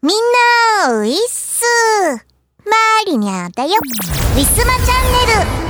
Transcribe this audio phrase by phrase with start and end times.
[0.00, 0.16] みん
[0.86, 1.64] な、ウィッス
[2.64, 2.70] マ
[3.04, 3.70] リニャだよ。
[4.36, 5.68] ウィスマチャンネル。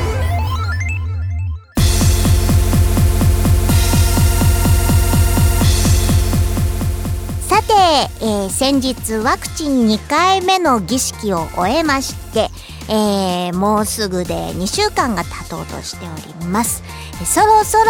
[7.49, 7.72] さて、
[8.21, 12.51] えー先日ワクチン2回目の儀式を終えまして、
[12.90, 16.83] えーもうすぐで2週間が経とうとしております。
[17.24, 17.84] そろそろ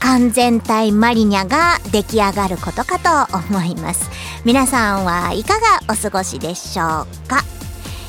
[0.00, 2.98] 完全体マリニャが出来上がることか
[3.28, 4.08] と思います。
[4.44, 7.42] 皆さんはいかがお過ごしでしょうか？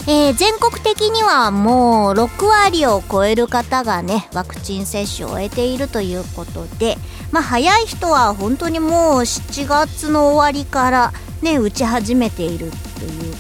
[0.08, 6.98] えー全国的にはもう6割を超える方がねワクチン接種を終えているということで
[7.32, 13.36] まあ早い人は本当にもう7月の終わりからね打ち始めているという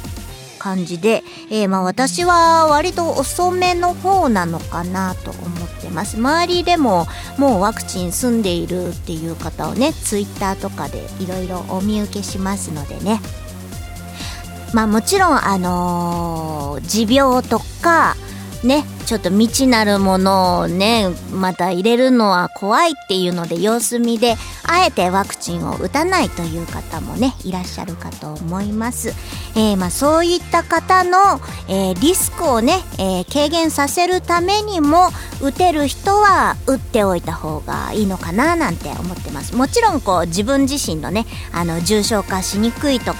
[0.60, 6.18] 感じで、えーまあ私は割と遅めの方なのかなと思ってます。
[6.18, 13.22] 周りでももうワクチン済んでいるっていう方をねツイッターとかでいろいろお見受けしますのでね。
[14.74, 18.16] まあもちろんあのー持病とか
[18.64, 29.10] ねちょっと未知なるものをねまた入れるのは怖いっていうので様子見であえてワクチンを打たないという方もねいらっしゃるかと思います、
[29.56, 35.10] えーまあ、そういった方の、えーリスクをね、えー軽減させるためにも
[35.42, 39.56] 打てる人は打っておいた方がいいのかななんて思ってます。
[39.56, 43.20] もちろんこう自分自身のねあの重症化しにくいとか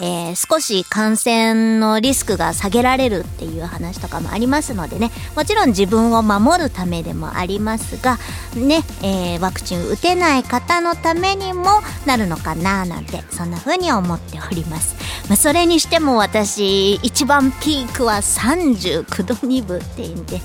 [0.00, 5.10] えー少し感染のリスクが下げられるっていう話とかもありますのでね。
[5.34, 8.18] もちろん自分を守るためでもありますが
[8.54, 14.96] ね、えーワクチン打てない方のためにもなるのかななんてそんな風に思っております、
[15.28, 20.40] まあ、それにしても私一番ピークは39度2分っていうんで、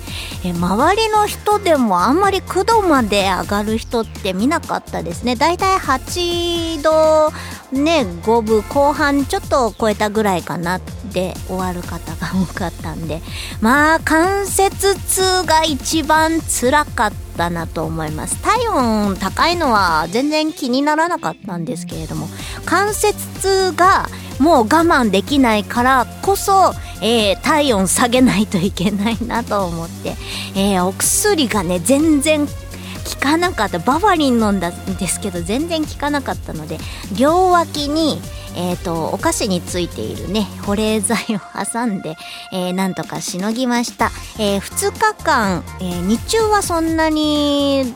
[0.45, 5.35] えー周りの人でもあんまり9度まで上がる人って見なかったですね。
[5.35, 7.31] だいたい8度
[7.72, 10.80] ね5分後半ちょっとっと超えたぐらいかな
[11.14, 13.22] で終わる方が多かったんで
[13.59, 18.41] まあ関節痛が一番辛かったなと思います。
[18.41, 22.28] 体温高いのは全然気にならなかったんですけれども
[22.66, 24.07] 関節痛が
[24.40, 30.16] もう我慢できないからこそ、えー体温下げないといけないなと思って、
[30.56, 32.47] えーお薬がね全然
[33.03, 36.78] 効かなかったバファリン飲んだんですけど全然効かなかったので
[37.17, 38.19] 両脇に、
[38.56, 41.40] えー、とお菓子についているね保冷剤を
[41.73, 42.16] 挟んで、
[42.53, 47.94] えーなんとかしのぎました、え2日間、えー日中はそんなに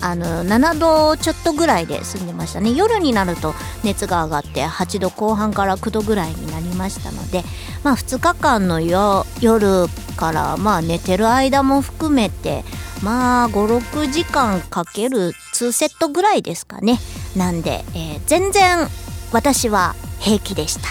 [0.00, 2.72] あの7度ちょっとぐらいで済んでましたね。
[2.72, 7.42] 夜になると熱が上がって8度後半から9度ぐらいになりましたので
[7.82, 9.86] まあ2日間の夜
[10.16, 12.64] からまあ寝てる間も含めて
[13.02, 16.98] まあ56時間かける2セットぐらいですかね。
[17.36, 18.88] なんで、えー全然
[19.32, 20.88] 私は平気でした。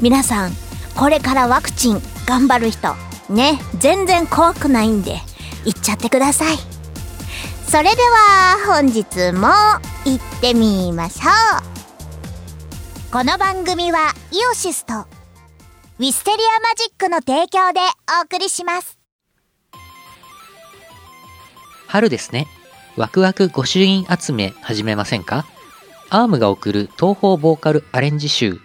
[0.00, 0.52] 皆さん
[0.96, 2.94] これからワクチン頑張る人
[3.30, 5.20] ね全然怖くないんで
[5.64, 6.71] 行っちゃってください。
[7.72, 9.48] それでは本日も
[10.04, 11.30] 行ってみましょ
[13.08, 14.92] うこの番組はイオシスと
[15.98, 17.80] ウィステリアマジックの提供で
[18.20, 18.98] お送りします
[21.86, 22.46] 春ですね。
[22.98, 25.46] ワクワク御朱印集め始めませんか？
[26.10, 28.60] アームが送る東方ボーカルアレンジ集。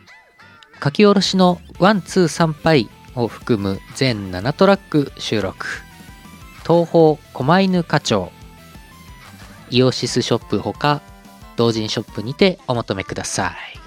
[0.83, 5.65] 書き下ろしの One、Two、参拝を含む全7トラック収録。
[6.63, 8.35] 東方狛犬課長。
[9.69, 11.01] IOSYS ショップほか、
[11.55, 13.86] 同人ショップにてお求めください。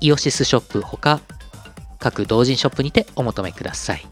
[0.00, 1.20] イオシスショップほか
[1.98, 4.06] 各同人ショップにてお求めください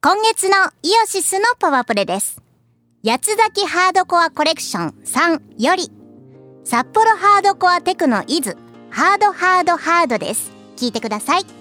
[0.00, 2.40] 今月のイオシスのパワープレです。
[3.04, 5.90] 八つ咲きハードコアコレクション3より、
[6.64, 8.56] 札幌ハードコアテクノイズ、
[8.90, 10.50] ハードハードハードです。
[10.76, 11.57] 聞いてください。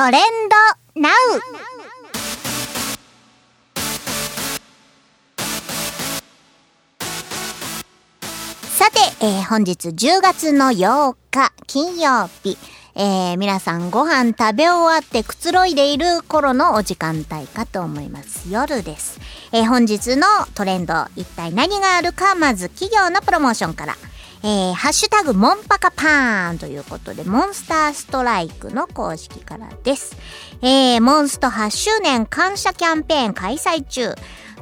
[0.00, 0.22] トレン
[0.94, 1.12] ドナウ
[8.70, 12.56] さて、えー本日10月の8日金曜日、
[12.94, 18.50] えー皆さんご飯食べ終わってくつろいでいる頃のお時間帯かと思います。
[18.50, 19.20] 夜です。
[19.52, 20.22] えー本日の
[20.54, 23.96] トレンド、一体何があるか、まず企業のプロモーションから。
[24.42, 30.16] えーハッシュタグモンパカパーンということで、モンスターストライクの公式からです。
[30.62, 34.14] えーモンスト8周年感謝キャンペーン開催中。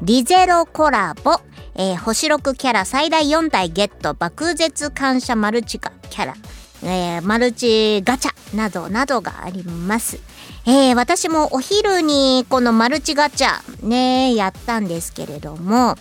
[0.02, 1.40] リゼロコラボ。
[1.76, 4.14] えー星6キャラ最大4体ゲット。
[4.14, 6.34] 爆絶感謝マルチガキャラ。
[6.82, 10.18] えーマルチガチャなどなどがあります。
[10.66, 15.96] えー私もお昼にこのマルチガチャね、やったんですけれども、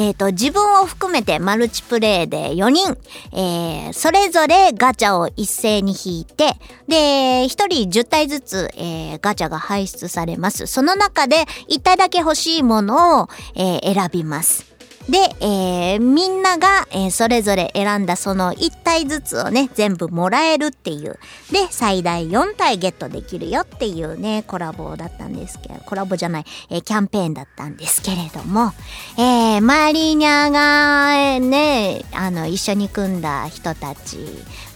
[0.00, 2.96] えっ、と、自分を含めてマルチプレイで4人、
[3.34, 6.54] えーそれぞれガチャを一斉に引いて、
[6.88, 7.66] で、1人
[8.00, 10.66] 10体ずつ、えーガチャが排出されます。
[10.66, 14.69] その中で1体だけ欲しいものを、えー選びます。
[15.10, 21.18] で、えーみんなが、えーそれぞれ選んだその1体ずつをね、全部もらえるっていう。
[21.50, 28.72] で、最大4体ゲットできるよっていうね、コラボだったんですけど、コラボじゃない、えーキャンペーンだったんですけれども、
[29.18, 34.18] えーマリーニャが、ね、あの、一緒に組んだ人たち、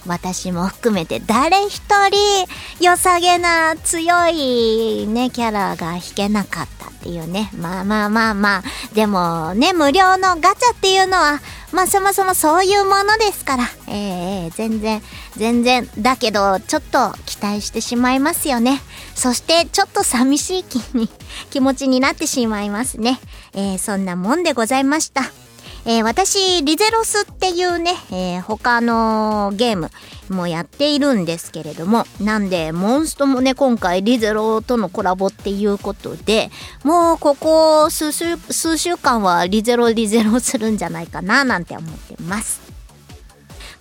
[0.05, 2.47] 私も含めて誰一人
[2.79, 7.49] 良さげな強いね、キャラが引けなかったっていうね。
[7.57, 8.63] まあまあまあまあ。
[8.93, 11.39] でもね、無料のガチャっていうのは、
[11.71, 13.63] まあそもそもそういうものですから。
[13.87, 15.01] ええー全然、
[15.35, 15.89] 全然。
[15.99, 18.81] だけど、ちょっと期待してしまいますよね。
[19.15, 21.09] そして、ちょっと寂しい気に、
[21.49, 23.19] 気持ちになってしまいますね。
[23.53, 25.44] えーそんなもんでございました。
[25.87, 29.91] えー私、リゼロスっていうね、えー他のゲーム
[30.29, 36.49] もやっているんですけれども、なんで、モンストもね、今回リゼロとのコラボっていうことで、
[36.83, 42.65] もうここ数週、数週間はリゼロリゼロするんじゃないかな、なんて思ってます。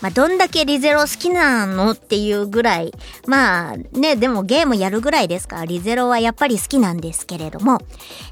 [0.03, 2.93] まあ、どんだけリゼロ好きなのっていうぐらい、
[3.27, 7.81] まあね、でもゲームやるぐらいですから、リゼロはやっぱり好きなんですけれども、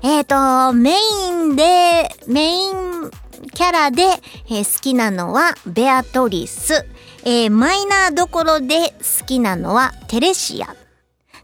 [0.02, 3.10] えっ、と、メインで、メイン
[3.54, 6.86] キャラで、えー好きなのはベアトリス、
[7.24, 10.76] えーマイナーどころで好きなのはテレシア。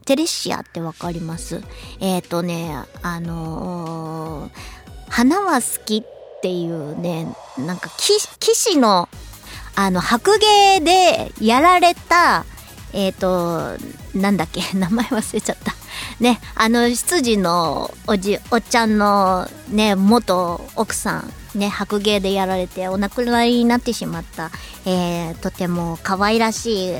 [0.05, 1.61] テレシアってわかります？
[1.99, 4.51] えっ、とね、あのー
[5.09, 9.09] 花は好きっていうね、なんか騎騎士の
[9.75, 12.45] あの、白芸でやられた、
[12.93, 13.77] えっ、と、
[14.15, 15.75] なんだっけ、 名前忘れちゃった。
[16.19, 24.51] ね、あの、執事のおじ、おっちゃんのね、元奥さん、ね、白芸でやられてお亡くなりになってしまった、
[24.85, 26.95] えーとても可愛らしい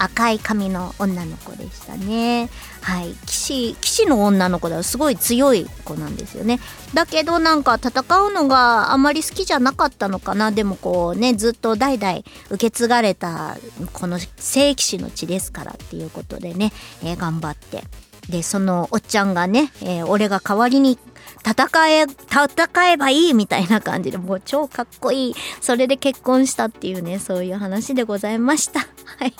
[0.00, 2.48] 赤い髪の女の子でしたね。
[2.82, 3.12] はい。
[3.26, 4.82] 騎士騎士の女の子だ。
[4.82, 6.60] すごい強い子なんですよね。
[6.94, 10.50] だけどなんか戦うのがあまり好きじゃなかったのかな。
[10.50, 13.58] でもこうねずっと代々受け継がれた
[13.92, 16.72] この聖騎士の血ですからっていうことでね、
[17.02, 17.84] えー頑張って。
[18.28, 20.98] でそのおっちゃんがね、えー俺が代わりに
[21.44, 25.34] 戦え戦えばいいみたいな感じでもう超かっこいい。
[25.60, 28.80] それで結婚したっていうねそういう話でございました。
[28.80, 28.86] は
[29.26, 29.34] い。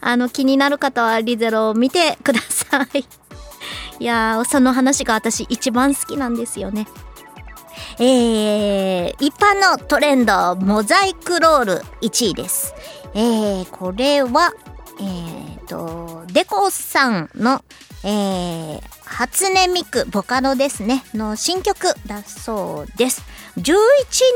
[0.00, 3.04] あの気になる方はリゼロを見てください。
[4.00, 6.86] いやーその話が私一番好きなんですよね。
[8.00, 12.74] えー、一般のトレンドモザイクロール1位です。
[13.14, 14.52] えー、これは
[15.00, 17.62] えー、とデコさんの
[18.04, 23.22] えー、初音ミクボカロですねの新曲だそうです。
[23.56, 23.74] 11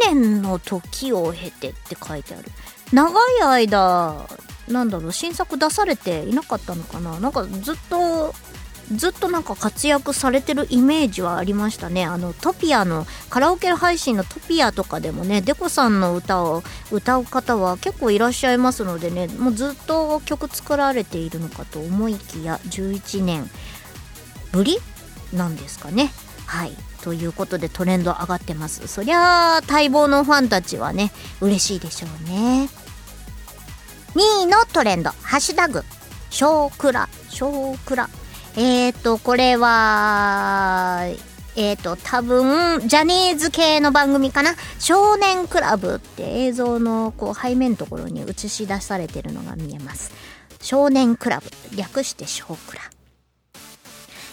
[0.07, 2.45] 年の時を経てって書いてある。
[2.93, 4.27] 長い間
[4.69, 7.19] なんだろう新作出されていなかったのかな？
[7.21, 8.35] なんかずっと
[8.95, 12.05] ずっとなんか活躍されてるイメージはありましたね。
[12.05, 23.49] あのトピアのカラオケ配信のトピアとかでもねデコさんの歌を歌う方は結構いらっしゃいますのでねもうずっと曲作られているのかと思いきや11年
[24.51, 24.79] ぶり
[25.33, 26.11] なんですかね。
[26.47, 26.73] はい。
[27.03, 28.87] ということでトレンド上がってます。
[28.87, 32.69] そりゃあ待望のファンたちはね嬉しいでしょうね。
[34.15, 35.11] 2位のトレンド。
[35.23, 35.83] ハッシュタグ。
[36.29, 37.09] 小倉。
[37.31, 38.09] 小倉。
[38.57, 41.07] えーとこれは
[41.57, 44.55] えーと多分ジャニーズ系の番組かな。
[44.79, 50.13] 少年クラブって映像のこう背面のところに映し出されてるのが見えます。
[50.61, 51.77] 少年クラブ。
[51.77, 52.83] 略して小倉。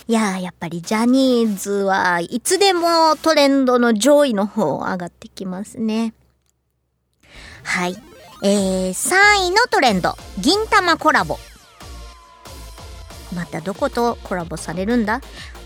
[0.08, 6.14] いやーやっぱりジャニーズはいつでもトレンドの上位の方上がってきますね。
[7.64, 7.96] はい。
[8.42, 11.38] えー、3位のトレンド銀玉コラボ。
[13.36, 15.22] またどことコラボされるんだ？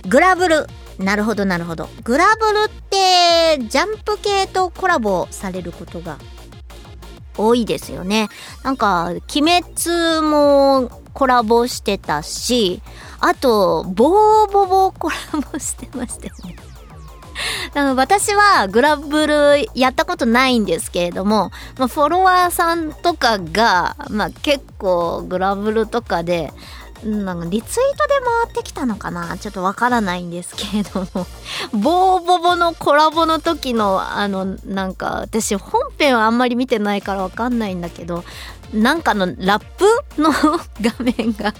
[0.07, 0.67] グラブル。
[0.97, 1.87] なるほどなるほど。
[2.03, 6.17] グラブルってジャンプ系とコラボされることが
[7.37, 8.29] 多いですよね。
[8.63, 12.81] なんか「鬼滅」もコラボしてたし
[13.19, 15.15] あとボーボボコラ
[15.51, 16.72] ボしてましたよね。
[17.75, 26.53] あの私はグラブルやったことないんですけれども、まあ、フォロワーさんとかが、まあ、結構グラブルとかで
[27.03, 28.13] なんかリツイートで
[28.45, 29.37] 回ってきたのかな？
[29.37, 31.27] ちょっとわからないんですけれども。
[31.73, 38.23] ボーボボのコラボの時のあのなんか私本編はあんまり見てないからわかんないんだけど
[38.73, 39.85] なんかのラップ
[40.21, 40.31] の
[40.81, 41.53] 画面が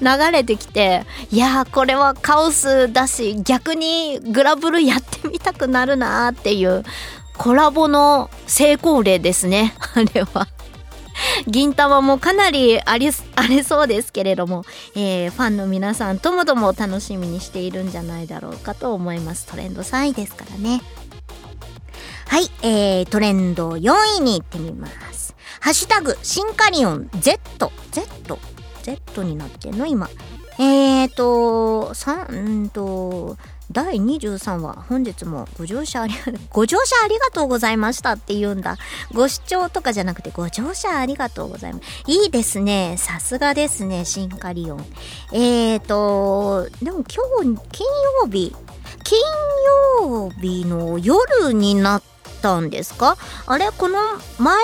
[0.00, 6.84] 流れてきていやーこれはカオスだし逆にグラブルやってみたくなるなっていう
[7.36, 10.48] コラボの成功例ですね あれは。
[11.46, 14.64] 銀玉もかなりありありそうですけれども、
[14.96, 19.46] えーファンの皆さんともども楽しみにしているんじゃないだろうかと思います。
[19.46, 20.82] トレンド3位ですからね。
[22.26, 25.36] はい、えー、トレンド4位に行ってみます。
[25.60, 27.38] ハッシュタグシンカリオン Z
[27.92, 28.38] Z
[29.22, 29.86] になってんの？
[29.86, 30.08] 今
[30.58, 33.36] えーと、さん、うんと、
[33.72, 36.14] 第23話、本日もご乗車あり、
[36.52, 38.76] ご乗車ありがとうございましたって言うんだ。
[39.12, 41.84] ご視聴とかじゃなくて、ご乗車ありがとうございます。
[42.06, 42.94] いいですね。
[42.98, 44.86] さすがですね、シンカリオン。
[45.32, 47.86] えーと、でも今日、金
[48.22, 48.54] 曜日、
[49.02, 49.18] 金
[50.08, 52.02] 曜日の夜になっ
[52.42, 53.16] たんですか？
[53.46, 53.72] あれ？
[53.72, 53.98] この
[54.38, 54.60] 前は、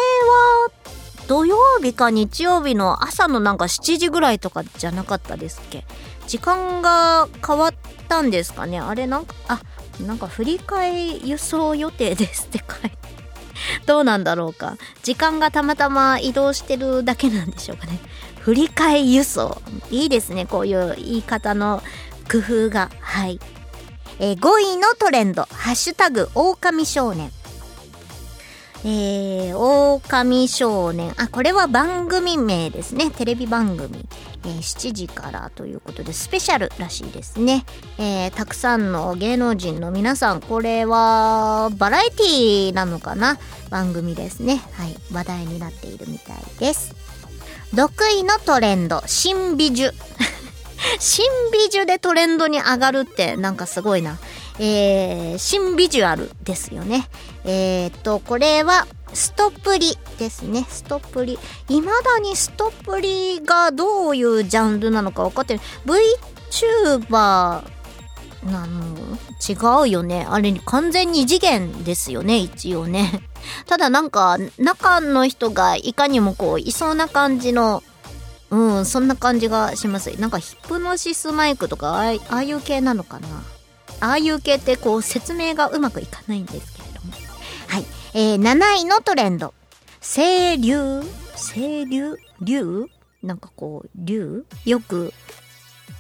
[1.31, 5.85] 土曜日か日曜日の朝のなんか7時ぐらいとかじゃなかったですっけ？
[6.27, 7.75] 時間が変わっ
[8.09, 8.81] たんですかね？
[8.81, 9.61] あれなんかあ
[10.05, 12.99] なんか振り替え輸送予定ですって書いて。
[13.87, 14.77] どうなんだろうか？
[15.05, 18.01] 時間がたまたま移動してるだけなんでしょうかね。
[18.41, 21.81] 振り替え輸送いいですねこういう言い方の
[22.29, 22.91] 工夫が。
[23.01, 23.39] はい、
[24.19, 27.31] えー5位のトレンド「ハッシュタグ狼少年」
[28.85, 31.13] えー、狼少年。
[31.19, 33.11] あ、これは番組名ですね。
[33.11, 34.07] テレビ番組。
[34.45, 37.65] えー7時からということで、スペシャルらしいですね。
[37.99, 43.39] えーたくさんの芸能人の皆さん、これは、バラエティなのかな？
[43.69, 44.63] 番組ですね。
[44.73, 44.97] はい。
[45.13, 46.95] 話題になっているみたいです。
[47.75, 49.91] 6位のトレンド、新美女。
[50.99, 54.19] 新美女でトレンドに上がるってなんかすごいな。
[54.63, 57.09] えー、新ビジュアルですよね。
[57.45, 60.67] えー、っと、これは、ストップリですね。
[60.69, 61.39] ストップリ。
[61.69, 65.65] 未だにストップリがどういうジャンルなのか分かってない。
[66.51, 67.65] VTuber
[68.45, 69.19] なの？
[69.49, 70.27] 違うよね。
[70.29, 73.23] あれ、完全二次元ですよね、一応ね。
[73.67, 77.83] ただなんか、中の人がいかにもこう、いそうな感じの
[78.51, 80.11] うん、そんな感じがします。
[80.21, 83.29] なんかヒプノシスマイクとか、ああいう系なのかな。
[84.01, 87.13] ああいう系ってこう説明がうまくいかないんですけれども。
[87.69, 87.85] はい。
[88.15, 89.55] えー、7位のトレンド。
[90.01, 91.03] 清流
[91.37, 92.87] 清流流
[93.23, 95.13] なんかこう、流よく、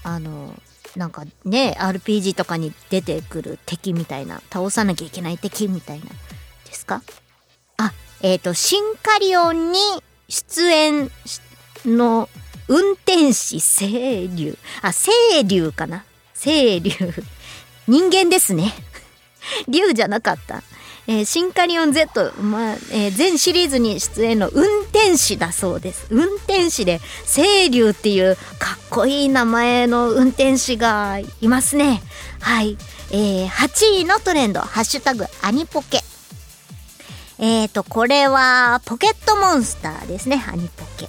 [0.02, 0.54] あの、
[0.96, 6.06] なんかね、RPG とかに出てくる敵みたいな、倒さなきゃいけない敵みたいな、
[6.64, 7.02] ですか？
[7.76, 7.92] あ、
[8.22, 9.78] えっ、と、シンカリオンに
[10.28, 11.10] 出演
[11.84, 12.28] の
[12.68, 14.56] 運転士清流。
[14.80, 15.12] あ、清
[15.46, 16.04] 流かな？
[16.34, 16.90] 清流。
[17.90, 18.72] 人間ですね。
[19.66, 20.62] 竜じゃなかった。
[21.08, 26.06] えーシンカリオン Z、まあえー全シリーズに出演の運転士だそうです。
[26.10, 32.00] 運転士で、清流っていうかっこいい名前の運転士がいますね。
[32.40, 32.78] はい。
[33.10, 36.04] えー8位のトレンド、ハッシュタグ、アニポケ。
[37.40, 41.08] えーと、これは、ポケットモンスターですね、アニポケ。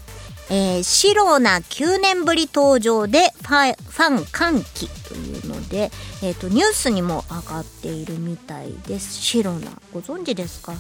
[0.54, 5.92] えー、白な9年ぶり登場でファファン歓喜というので、
[6.22, 9.14] えー、とニュースにも上がっているみたいです。
[9.14, 10.74] 白なご存知ですか？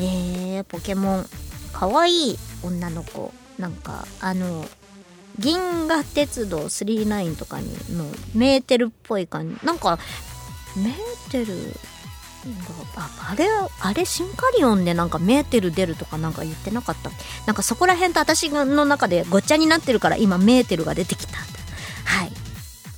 [0.00, 1.26] えー、ポケモン
[1.74, 3.32] かわいい女の子。
[3.58, 4.64] なんかあの
[5.38, 5.58] 銀
[5.88, 8.04] 河鉄道39とかにの
[8.34, 9.66] メーテルっぽい感じ。
[9.66, 9.98] なんか
[10.76, 11.54] メーテル
[12.96, 13.46] ああれ
[13.80, 17.10] あれシンカリオンでなんかメーテル出るとかなんか言ってなかった？
[17.46, 21.36] なんかそこら辺と私の中でごっちゃになってるから今メーテルが出てきた
[22.04, 22.32] はい。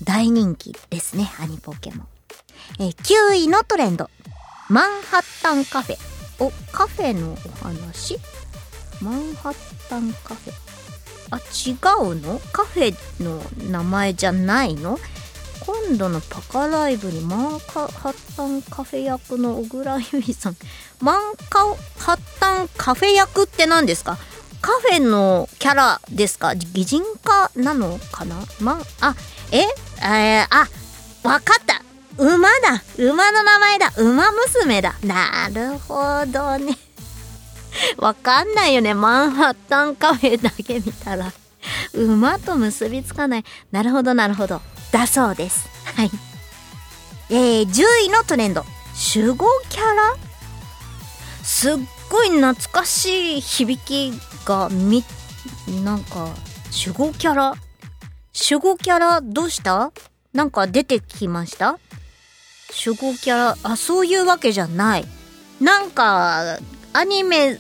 [0.05, 2.07] 大人気ですねアニポケモン、
[2.81, 4.11] えー9位のトレンド。
[4.69, 5.97] マンハッタンカフェ。
[6.39, 8.19] おカフェのお話？
[9.01, 10.53] マンハッタンカフェ。
[11.33, 11.73] あ違
[12.13, 12.41] うの？
[12.53, 14.99] カフェの名前じゃないの？
[15.71, 20.57] 今度のパカライブにマンカハッタンカフェ役の小倉優衣さん。
[21.01, 21.61] マンカ
[21.99, 24.19] ハッタンカフェ役って何ですか？
[24.61, 26.57] カフェのキャラですか？
[26.57, 28.35] 擬人化なのかな？
[28.61, 29.15] マンあ
[29.53, 29.59] え？
[30.03, 30.67] えー、あ
[31.23, 31.83] わかった。
[32.19, 32.83] 馬だ。
[32.99, 33.93] 馬の名前だ。
[33.97, 34.97] 馬娘だ。
[35.05, 36.77] なるほどね。
[37.97, 38.93] わかんないよね。
[38.95, 41.33] マンハッタンカフェだけ見たら。
[41.95, 43.45] 馬と結びつかない。
[43.71, 44.61] なるほどなるほど。
[44.93, 45.69] だそうです。
[45.97, 46.11] はい。
[47.31, 48.65] えー、10位のトレンド。
[49.15, 50.17] 守護キャラ？
[51.43, 51.77] すっ
[52.11, 54.13] ごい懐かしい響き
[54.45, 55.05] がみ
[55.85, 56.35] なんか
[56.87, 57.55] 守護キャラ？
[58.51, 59.93] 守護キャラどうした？
[60.33, 61.79] なんか出てきました？
[62.85, 63.57] 守護キャラ？
[63.63, 65.07] あそういうわけじゃない。
[65.61, 66.59] なんか
[66.93, 67.59] アニメ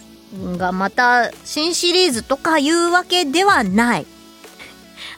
[0.57, 4.07] がまた新シリーズとかいうわけではない。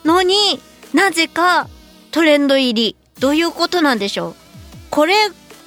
[0.05, 0.59] のに
[0.93, 1.67] なぜか
[2.13, 2.95] トレンド入り。
[3.19, 4.35] どういうことなんでしょう？
[4.91, 5.15] これ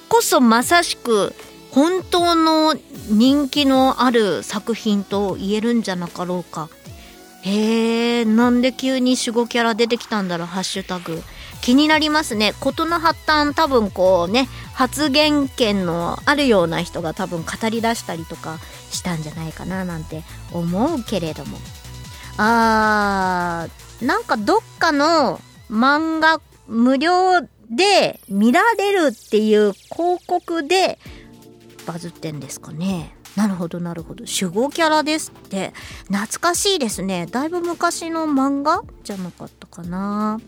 [0.09, 1.35] こそまさしく
[1.73, 2.77] 本当の
[3.11, 6.69] 人気のある作品と言えるんじゃなかろうか。
[7.43, 10.47] へえなんで急に守護キャラ出てきたんだろう？
[10.47, 11.21] ハッシュタグ。
[11.63, 12.53] 気になりますね。
[12.61, 18.59] 事の発端多分こうね発言権のあるような人が多分語り出したりとか
[18.93, 21.59] したんじゃないかななんて思うけれども。
[22.37, 30.99] あーなんかどっかの漫画無料で見られるっていう広告で
[31.87, 33.15] バズってんですかね。
[33.37, 34.25] なるほどなるほど。
[34.25, 35.75] 守護キャラですって。
[36.09, 37.27] 懐かしいですね。
[37.27, 40.41] だいぶ昔の漫画じゃなかったかな。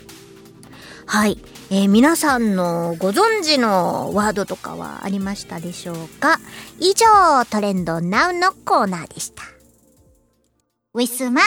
[1.05, 1.39] はい、
[1.71, 6.39] えー皆さんのご存知のワードとかはありましたでしょうか？
[6.81, 9.43] 以上トレンド NOW のコーナーでした。
[10.95, 11.43] ウィスマ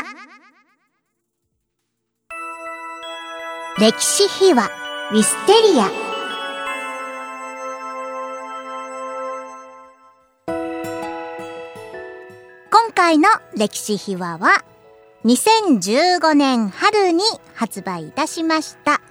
[3.81, 4.69] 歴史秘話
[5.11, 5.89] ウィステリア
[12.69, 14.63] 今回の歴史秘話は
[15.25, 17.23] 2015年春に
[17.55, 19.01] 発売いたしました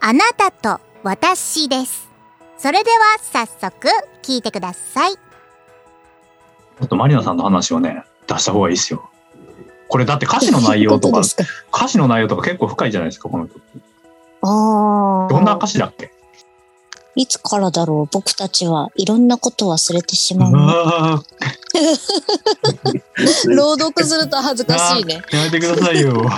[0.00, 2.10] あなたと私です
[2.58, 3.86] それでは早速
[4.24, 9.08] 聞いてくださいちょっとマリナさんの話をね、出した方がいいですよ。
[9.86, 11.20] これだって歌詞の内容と か？
[11.72, 13.60] 歌詞の内容とか結構深いじゃないですか、この曲。
[14.42, 15.28] ああ。
[15.32, 16.10] どんな歌詞だっけ？
[17.16, 18.12] いつからだろう？
[18.12, 20.52] 僕たちはいろんなことを忘れてしうまう。
[20.52, 21.22] わ
[23.56, 25.22] 朗読すると恥ずかしいね。
[25.30, 26.24] ー やめてくださいよ。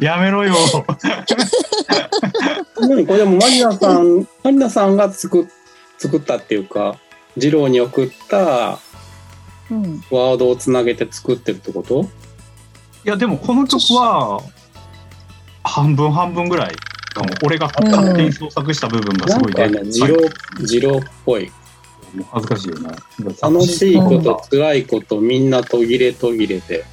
[0.00, 0.54] やめろよ。
[2.80, 5.46] 何これでもマリナさん、マリナさんが作っ
[5.98, 6.96] 作ったっていうか、
[7.36, 8.78] 二郎に送った
[9.70, 10.04] うん。
[10.10, 12.02] ワードをつなげて作ってるってこと？
[13.04, 14.40] いや、でもこの曲は、
[15.64, 16.76] 半分半分ぐらい
[17.14, 17.30] かも。
[17.42, 19.68] 俺が勝手に創作した部分がすごいね。
[19.68, 20.16] なん二郎、
[20.58, 21.50] 二郎っぽい。
[22.30, 22.90] 恥ずかしいよね。
[23.40, 26.84] 楽しいこと、辛いこと、みんな途切れ途切れて。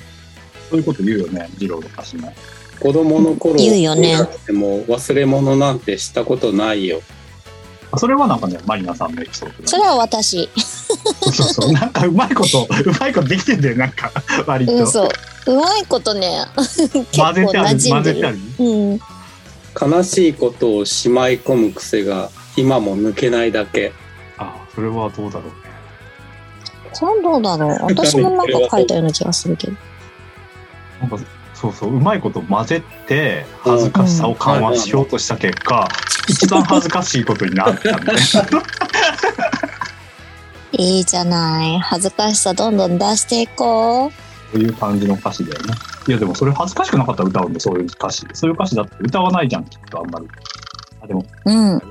[0.70, 2.34] そういうこと言うよね、二郎の歌詞も。
[2.80, 4.16] 子供の頃言うよね
[4.48, 7.02] でも忘れ物なんてしたことないよ。
[7.92, 9.68] あそれはなんかね、マリナさんのエピソードで。
[9.68, 10.48] それは私。
[11.32, 11.72] そうそう。
[11.72, 14.12] なんかうまいこと、うまいことできてんだよ、なんか、
[14.46, 14.74] 割と。
[14.74, 15.10] うん、そう。
[15.48, 17.90] うまいことね、 結構馴染んでる。
[17.90, 18.38] 混ぜてある。
[18.60, 19.00] うん。
[19.80, 23.94] 悲しいことをしまい込む癖が今も抜けないだけ。
[24.38, 25.70] あ、それはどうだろうね。
[26.94, 27.86] それはどうだろう。
[27.94, 29.74] 私もなんか書いたような気がするけど。
[31.02, 31.18] なんか、
[31.54, 35.88] そうそう、うまいこと混ぜて、恥ずかしさを緩和しようとした結果、
[36.28, 38.16] 一番恥ずかしいことになったみたいな。
[40.72, 41.80] いいじゃない。
[41.80, 44.12] 恥ずかしさどんどん出していこう。
[44.52, 45.74] そういう感じの歌詞だよね。
[46.08, 48.26] いや、でもそれ恥ずかしくなかったら歌うんで、そういう歌詞。
[48.34, 50.28] そういう歌詞だって歌わないじゃん、きっとあんまり。
[51.02, 51.80] あ、でも、うん。
[51.80, 51.86] で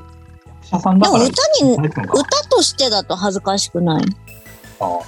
[0.69, 1.25] 役者さんだから。
[1.25, 4.05] も歌に、歌としてだと恥ずかしくない？
[4.81, 5.01] ああ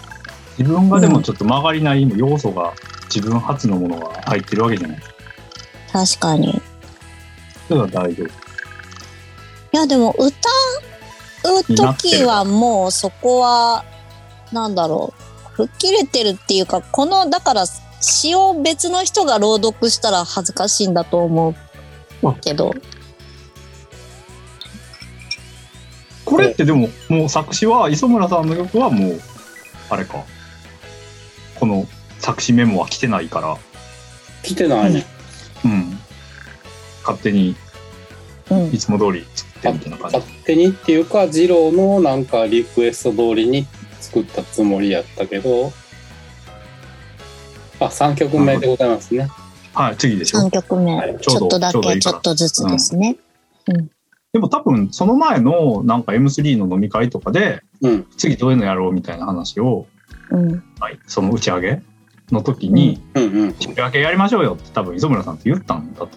[0.59, 2.72] 自分がでもちょっと曲がりなりの要素が
[3.14, 5.02] 自分発のものが入ってるわけじゃないで
[6.06, 6.30] すか。
[6.33, 6.50] 確かに。
[6.50, 6.62] い
[7.68, 8.50] それは大丈夫。
[9.72, 10.48] や、でも歌
[11.44, 13.85] う時はもうそこは、
[14.53, 15.14] なんだろ
[15.57, 15.66] う。
[15.66, 17.64] 吹っ切れてるっていうか、この、だから
[18.00, 21.55] 詩を別の人が朗読したら恥ずかしいんだと思
[22.22, 22.74] うけど。
[26.24, 29.20] これってでも、もう作詞は、磯村さんの曲はもう、
[29.88, 30.24] あれか。
[31.59, 31.87] この
[32.18, 33.57] 作詞メモは来てないから、
[34.42, 35.05] 来てないね。
[35.64, 35.98] うん。
[37.03, 37.69] 勝手にうん
[38.73, 38.79] い。
[38.79, 40.17] つも通り作ってみたいな感じ。
[40.19, 43.67] 勝手にっていうか、二郎のなんかリクエスト通りに
[44.01, 45.73] 作ったつもりやったけど、
[47.81, 49.29] あ、3曲目でございますね。
[49.73, 50.51] はい、次でしょ3。
[50.51, 50.97] 曲目。
[50.97, 53.17] はいちょっとだけ、ちょっとずつですね。
[54.33, 58.07] でも多分、その前のなんか M3 の飲み会とかで、うん。
[58.17, 59.87] 次どういうのやろうみたいな話を、
[60.31, 60.63] うん。
[60.79, 61.83] はい、その打ち上げ
[62.31, 63.49] の時に、うんうん。
[63.49, 66.09] 打ち上げやりましょうよって多分磯村さんって言ったんだと。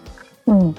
[0.46, 0.74] うん。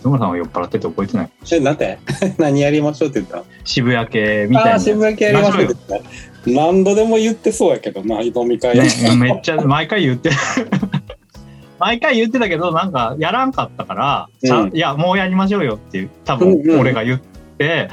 [0.00, 1.30] 磯村さんは酔っ払ってて覚えてない？
[1.52, 1.98] え、なんて
[2.38, 3.36] 何やりましょうって言った？
[3.38, 4.78] の渋谷系みたいなあ。
[4.78, 6.08] 渋谷系やりましょうって言った。
[6.50, 8.78] 何度でも言ってそうやけどな、飲み会。
[8.78, 10.30] ね、めっちゃ毎回言って
[11.78, 17.20] 毎回言ってたけどなんかやらんかったから、うんいやもうやりましょうよっていう多分俺が言っ
[17.58, 17.88] て、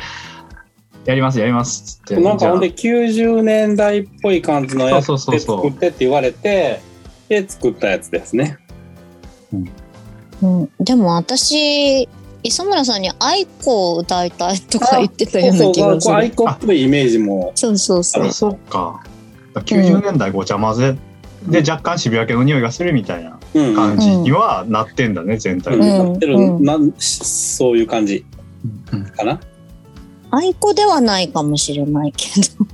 [1.05, 5.35] やりますやりますっつってなんかほんでじ90年代っぽい感じのやつ作
[5.67, 6.81] ってって言われて、
[7.29, 8.57] で作ったやつですね。
[9.53, 9.65] うん。
[10.79, 12.07] でも私、
[12.43, 16.11] 磯村さんに愛子を歌いたいとか言ってたような気がする。
[16.11, 17.51] こうアイコっぽいイメージも。
[17.55, 18.31] そうそうそう。
[18.31, 19.01] そうか
[19.55, 20.97] 90年代ごちゃ混ぜ
[21.47, 23.75] で若干渋谷系の匂いがするみたいなうんうん。
[23.75, 28.25] 感じにはなってんだね全体うんで、うんなってる、うんなんそういう感じ
[28.91, 29.39] うんかな？
[30.31, 32.65] 愛子ではないかもしれないけど。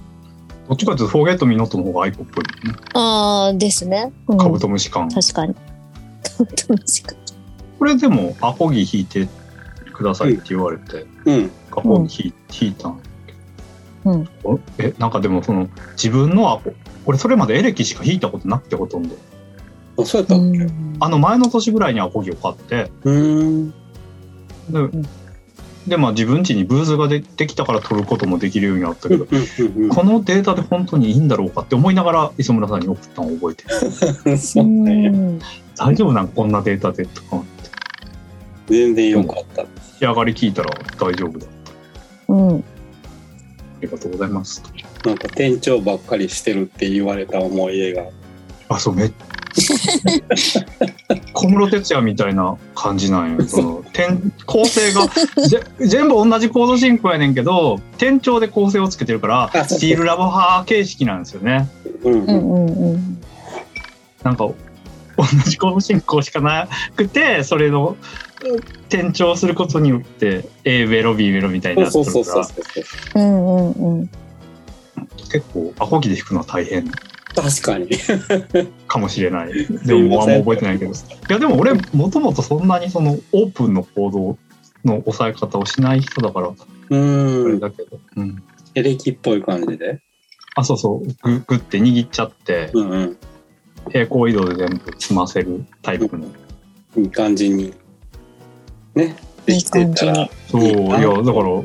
[0.70, 4.12] どっちかというと「フォーゲット・ミノット」の方が aiko っぽいねああ、ですね。
[4.28, 5.54] うん、カブトムシ感、確かに。
[6.38, 7.14] カブトムシか。
[7.82, 9.28] これでもアコギ弾いて
[9.92, 11.52] くださいって言われて、うん。
[11.72, 13.02] アコギ弾いたん？
[14.06, 14.30] うん。
[14.44, 14.60] お？
[14.78, 14.94] え？
[15.00, 16.74] なんかでもその自分のアコ
[17.08, 19.16] 俺それまでエレキしか弾いたことなくてほとんど。
[19.98, 20.60] あ、そうやったうっけ？
[20.60, 20.98] ん。
[21.00, 22.92] あの前の年ぐらいにアコギを買って。
[23.04, 24.88] で,、
[25.88, 29.34] でまあ自分家にブーズがでできたから撮ることもできるようになったけど、こ
[30.04, 33.70] のデータで本当にいいんだろうかって思いながら磯村さんに送ったのを覚えてる。
[35.78, 36.14] 大丈夫？
[36.14, 37.42] なんこんなデータでとか
[38.72, 39.64] 全然よかった。
[39.98, 41.46] 仕上がり聞いたら大丈夫だ
[42.30, 42.58] うん。
[42.58, 42.62] あ
[43.82, 44.64] りがとうございます
[45.06, 48.04] なんか店長ばっかりしてるって言われた思い出が。
[48.70, 49.14] あそうめっ
[51.34, 55.08] 小室哲哉みたいな感じなんよその点構成が
[55.46, 61.68] ぜ全部同じコード進行やねんけど転調で構成をつけてるからスティールラボ派形式なんですよね
[62.04, 63.22] うんうんうんうん。
[64.24, 64.56] なんか同
[65.46, 67.98] じコード進行しかなくてそれの
[68.90, 72.12] 転調することによって A ベロ B ベロみたいになってるか。
[75.32, 76.90] 結構アコギで弾くのは大変
[77.34, 77.88] 確かに。
[78.88, 79.54] かもしれない
[79.86, 80.94] でもあんま覚えてないけどい
[81.30, 84.38] やでも俺もともとそんなにそのオープンのコード
[84.84, 86.56] の押さえ方をしない人だからあう
[86.94, 87.60] れーん。
[87.60, 88.44] だけど、うん、
[88.76, 90.02] エレキっぽい感じで？
[90.56, 93.18] あそうそうググって握っちゃってうんうん。
[93.90, 96.26] 平行移動で全部済ませるタイプの
[96.98, 97.74] いい感じに。
[98.96, 99.16] ね。
[99.46, 100.30] できてたら。
[100.50, 101.62] そういなやだから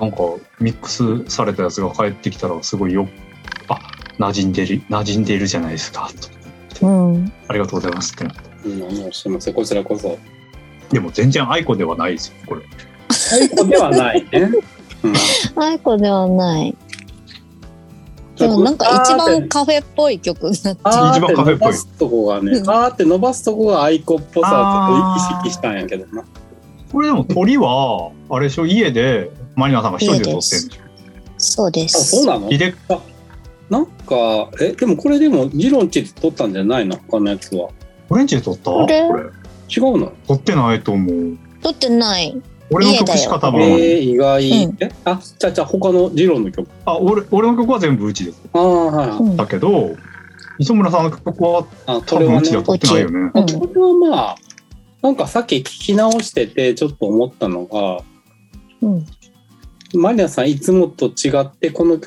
[0.00, 0.18] なんか
[0.60, 3.08] ミックスされたやつが帰ってきたらすごいよ
[3.68, 3.78] あ
[4.18, 6.10] 馴染んでる馴染んでいるじゃないですか
[6.80, 7.32] とうん。
[7.48, 9.54] ありがとうございますってなってうん、もうすみません。
[9.54, 10.18] こちらこそ。
[10.90, 12.62] でも全然アイコではないですよこれ
[13.10, 14.50] 最高ではないね。
[15.02, 15.14] うん。
[15.62, 16.76] 愛子ではない。
[18.36, 26.24] でもなんか一番カフェっぽい曲になっ一番カフェっぽいとこがね、うんあーって伸ばすとこが aiko っぽさをちょっと意識したんやけどな。
[26.92, 30.82] これでも録りは、あれでしょ、家でマリナさんが一人で録ってるんでしょ。
[31.38, 32.16] そうであ、す。
[32.16, 32.48] そうなの？
[32.48, 32.78] ディレク
[33.70, 36.96] なんか、え、でもこれでも、ジロンチで撮ったんじゃないの？
[37.08, 37.68] 他のやつは。
[38.10, 38.70] オレンジで撮った？
[38.70, 39.04] ここれれ。
[39.04, 40.12] 違うの？
[40.28, 41.38] 撮ってないと思う。
[41.62, 42.40] 撮ってない。
[42.74, 44.64] 俺の曲しか多分、えー、意外。
[44.64, 46.68] うんえ、あ、じゃあじゃあ他のジロンの曲。
[46.84, 48.42] あ俺俺の曲は全部うちです。
[48.52, 49.94] ああ、はいだけど、
[50.58, 52.62] 磯村さんの曲はあ、多これはね分うちでは。
[52.64, 53.18] 撮ってないよね。
[53.18, 54.36] うんこれはまあ、
[55.02, 58.02] なんかさっき聞き直しててちょっと思ったのが、
[58.82, 59.06] うん。
[59.94, 62.00] マリナさんいつもと違って、この、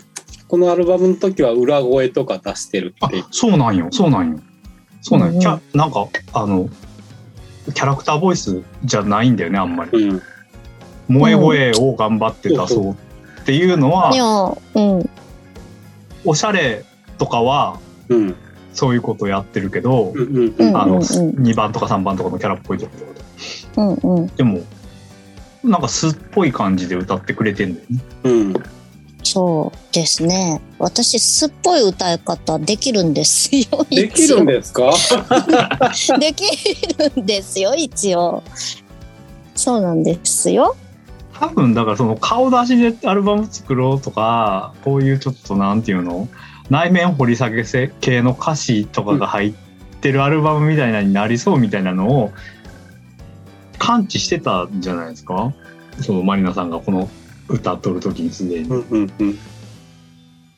[0.50, 3.24] このアルバムの時は裏声とか出してるあって。
[3.32, 4.40] そうなんよそうなんよ
[5.02, 6.70] そうなんよ、うんうんキャなんかあの
[7.74, 10.22] キャラクターボイスじゃないんだよねあんまりうん。
[11.10, 12.92] 萌え声を頑張って出そう
[13.42, 14.56] っていうのは。
[16.26, 16.84] おしゃれ
[17.18, 18.36] とかはうん。
[18.74, 20.14] そういうことやってるけど。
[20.16, 23.22] あの、うん2番とか3番とかのキャラっぽいところで
[24.06, 24.28] うんうん。
[24.36, 24.60] でも
[25.64, 28.54] なんか素っぽい感じで歌ってくれてんだよねうん。
[29.24, 30.62] そうですね。
[30.80, 33.86] 私、すっぽい歌い方できるんですよ。
[33.90, 34.94] できるんですか？
[36.20, 36.46] でき
[36.98, 38.42] るんですよ、一応。
[39.56, 40.76] そうなんですよ。
[41.40, 46.28] 多分だからその顔出しでアルバム作ろうとかこういうちょっとなんていうの
[46.70, 49.54] 内面掘り下げせ系の歌詞とかが入っ
[50.02, 52.32] てるアルバムみたいなのになりそうみたいなのを
[53.78, 55.54] 感知してたんじゃないですか？
[56.02, 57.10] そのマリナさんがこの
[57.48, 58.70] 歌っとる時にすでに。
[58.70, 59.40] うんうんうん。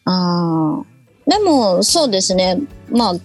[0.05, 1.29] ああ。
[1.29, 2.57] でも、そうですね。
[2.89, 3.15] まあ、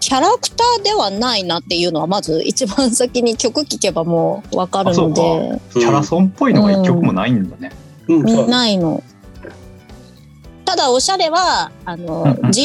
[0.00, 7.70] キャラクターではないなっていうのは、まず一番先に曲聴けばもうわかるのあそうで、キャラソンっぽいのが一曲もないんだね。
[8.08, 8.48] うん、そう。
[8.48, 9.02] ないの。
[10.64, 12.62] ただ、おしゃれは、あうんうんのうん、自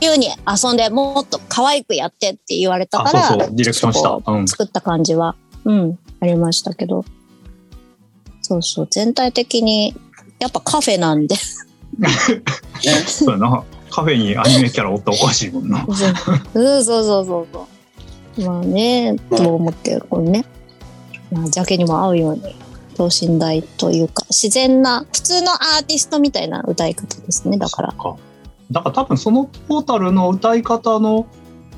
[0.00, 3.48] 由に遊んでもっと可愛くやってって言われたあから、そうそう。
[3.56, 4.46] ディレクションした。
[4.46, 7.04] 作った感じは、うん、ありましたけど。
[8.42, 9.94] そうそう、全体的に、
[10.38, 11.34] やっぱカフェなんで、
[13.06, 13.64] そうやな。
[13.90, 15.84] カフェにアニメキャラおったらおかしいもんな。
[15.86, 17.68] そうそうそうそうそ
[18.38, 18.44] う。
[18.44, 20.44] まあね、と思って、こうね、
[21.32, 22.54] まあ、ジャケにも合うように、
[22.96, 27.92] 等身大というか、自然な、普通のアーティストみたいな歌い方ですね、だから。
[27.92, 28.16] か
[28.70, 31.26] だから多分そのトータルの歌い方の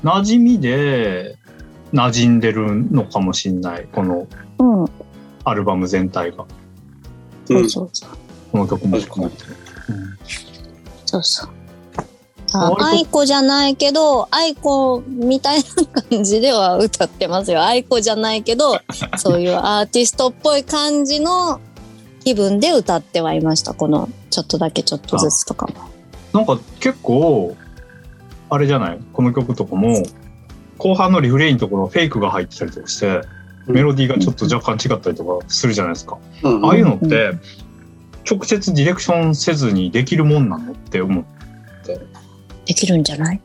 [0.03, 1.37] 馴染みで
[1.93, 4.27] 馴染んでるのかもしんないこの
[4.59, 4.85] うん、
[5.43, 6.45] アルバム全体が
[7.45, 8.09] そうそうそう。
[8.51, 9.43] この曲も含めて、
[11.05, 11.49] そうそう。
[12.53, 17.63] あ割と愛子じゃないけど、愛子みたいな感じでは歌ってますよ。
[17.65, 18.79] 愛子じゃないけど、
[19.17, 21.59] そういうアーティストっぽい感じの
[22.23, 23.73] 気分で歌ってはいました。
[23.73, 25.73] この、ちょっとだけちょっとずつとかも。
[26.33, 27.55] なんか結構
[28.49, 28.99] あれじゃない？
[29.13, 30.03] この曲とかも
[30.77, 33.21] 後半のリフレインのところフェイクが入ってたりとかして
[33.67, 37.33] メロディーがちょっと若干違ったりとかするじゃないですか、うんああいうのって
[38.29, 41.25] 直接ディレクションせずにできるもんなのって思う
[42.65, 43.41] できるんじゃない？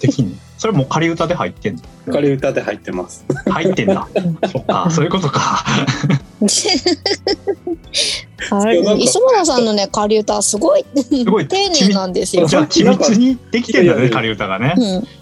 [0.00, 0.36] できんの？
[0.58, 1.82] それもう仮歌で入ってんの？
[2.12, 3.24] 仮歌で入ってます。
[3.46, 4.08] 入ってんだ。
[4.50, 4.90] そっか。
[4.90, 5.64] そういうことか。
[8.50, 10.84] あれ磯村さんのね仮歌すごい。
[10.96, 11.46] すごい。
[11.46, 12.46] 丁寧なんですよ。
[12.46, 14.74] じゃあ緻密にできてんだね仮歌がね。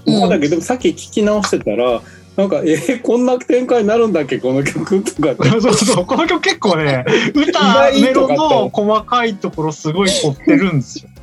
[0.06, 0.14] うん。
[0.14, 0.20] うん。
[0.20, 2.00] まあだけどさっき聞き直してたら、
[2.36, 4.38] なんか、えーこんな展開になるんだっけ？
[4.38, 5.32] この曲とか。
[5.32, 5.60] って。
[5.60, 6.06] そうそう。
[6.06, 7.04] この曲結構ね
[7.34, 11.10] 歌メロの細かいところすごい凝ってるんですよ。
[11.10, 11.15] うん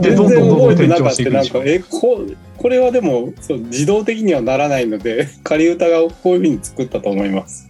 [0.00, 1.12] で全然どんどんどんどん覚えてなかった。
[1.12, 2.26] 転調していくでしょなんか、えこ、
[2.56, 7.66] これはでもそう自動的にはならないので、 仮歌がこういうふうに作ったと思います。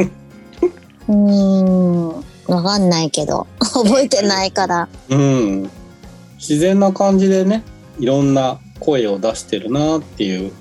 [1.08, 2.08] うーん
[2.46, 4.88] わかんないけど 覚えてないから。
[5.08, 5.70] うん。
[6.38, 7.62] 自然な感じでね、
[7.98, 10.52] いろんな声を出してるなっていう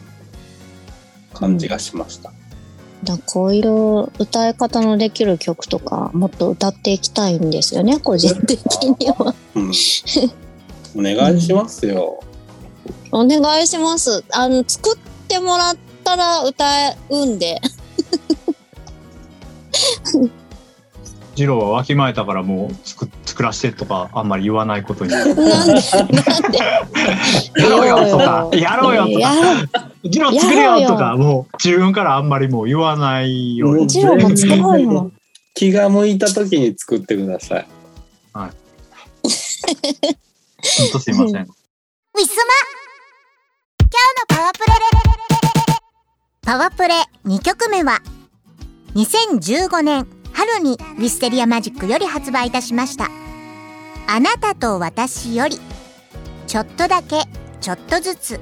[1.33, 2.31] 感じがしました。
[3.03, 8.59] だこういう歌い方のできる曲とかもっと歌っていきたいんですよね個人的
[8.99, 9.33] には。
[9.55, 9.71] うん。
[10.95, 12.19] お願いしますよ。
[13.11, 14.23] お願いします。
[14.31, 16.65] あの作ってもらったら歌
[17.09, 17.59] うんで。
[21.35, 26.59] ジローはわきまえたからもう作作らしてとかあんまり言わないことにやなんでなんで
[27.55, 29.61] ろうよとかやろうよとやかろ
[30.03, 35.11] うジロー作れやろうよよとかもう自分からあんまりもう言わないようにジローも作ろうよ。
[35.55, 37.67] 気が向いた時に作ってください。
[40.77, 41.41] ほんとすいません。
[41.41, 42.53] ウィスマ。
[43.81, 44.65] 今日のパワープレ。
[46.41, 46.93] パワープレ。
[47.25, 47.99] 2曲目は
[48.95, 53.09] 2015年春にウィステリアマジックより発売いたしました。
[54.07, 55.59] あなたと私より
[56.47, 57.23] ちょっとだけ
[57.61, 58.39] ちょっとずつ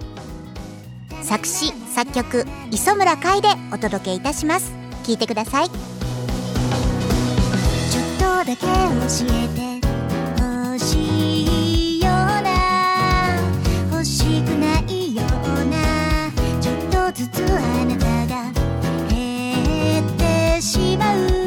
[1.21, 4.71] 作詞作曲磯村海でお届けいたします。
[5.03, 5.69] 聞いてください。
[5.69, 5.83] ちょっ
[8.19, 8.67] とだけ教
[9.33, 9.86] えて
[17.17, 18.51] ずつあなたが
[19.09, 21.46] 減ってしまう。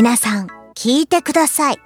[0.00, 1.78] 皆さん聞いてください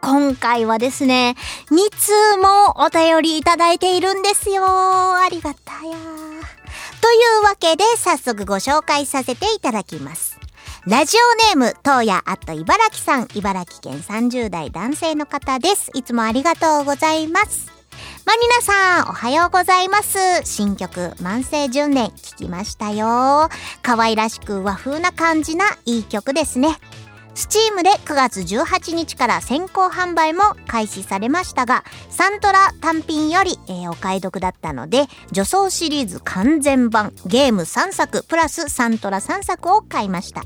[0.00, 1.34] 今回はですね、
[1.70, 4.64] 2通もお便りいただいているんですよ。
[4.64, 5.92] ありがたや。
[7.02, 10.38] というわけで早速ご紹介させていただきます。
[10.86, 15.90] ラジオネーム、東野あと茨城さん、茨城県30代男性の方です。
[15.92, 17.70] いつもありがとうございます。
[18.24, 20.18] まあ、皆さん、おはようございます。
[20.44, 23.50] 新曲、万世10年、聞きましたよ。
[23.82, 26.78] 可愛らしく和風な感じないい曲ですね。
[27.34, 40.44] スチームで9月18日から先行販売も開始されましたが、サントラ単品より、えーお買い得だったので、女装シリーズ完全版、ゲーム3作プラスサントラ3作を買いました。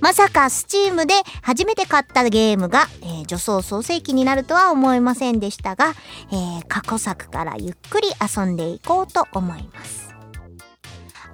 [0.00, 5.94] まさかスチームで初めて買ったゲームが、えー女装創世記になるとは思いませんでしたが、
[6.32, 10.12] えー過去作からゆっくり遊んでいこうと思います。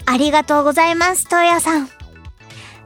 [0.05, 2.02] ありがとうございます、トヤさん。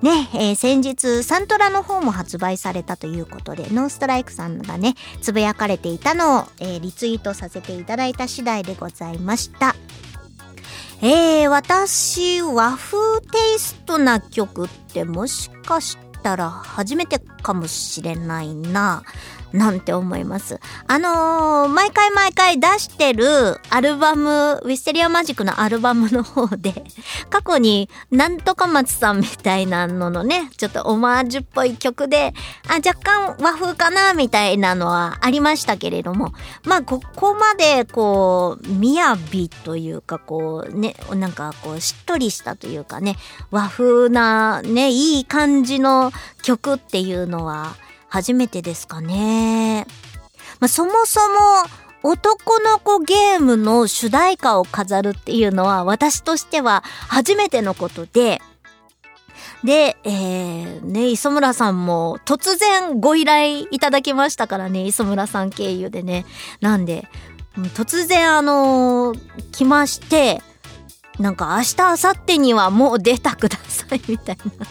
[0.06, 9.74] ね、えー先日サントラの方も発売されたということで、ノンストライクさんがね、つぶやかれていたのを、えーリツイートさせていただいた次第でございました。
[11.02, 19.02] えー、私、和風テイストな曲ってもしかしたら初めてかもしれないな、
[19.52, 20.60] なんて思います。
[20.86, 26.84] あのー毎回毎回出してるアルバム、ウィステリアマジックのアルバムの方で、
[27.30, 32.34] 過去になんとか松さんみたいなののね、ちょっとオマージュっぽい曲で、
[32.68, 36.32] あ、若干和風かなみたいなのはありましたけれども、
[36.64, 43.16] まあ、ここまでこう、みやびというか、こうね、なんかこう、しっとりしたというかね、
[43.50, 47.76] 和風なね、いい感じの曲っていうのは
[48.08, 49.86] 初めてですかね。
[50.60, 51.36] まあ、そもそも、
[52.02, 58.40] 男の子ゲームの主題歌を飾るっていうのは私としては初めてのことで、
[59.64, 66.26] で、えー、ね、磯村さんも突然ご依頼いただきましたからね、磯村さん経由でね。
[66.60, 67.08] なんで、
[67.74, 70.42] 突然あのー来まして、
[71.18, 74.66] なんか明日、明後日にはもう出たくださいみたいな。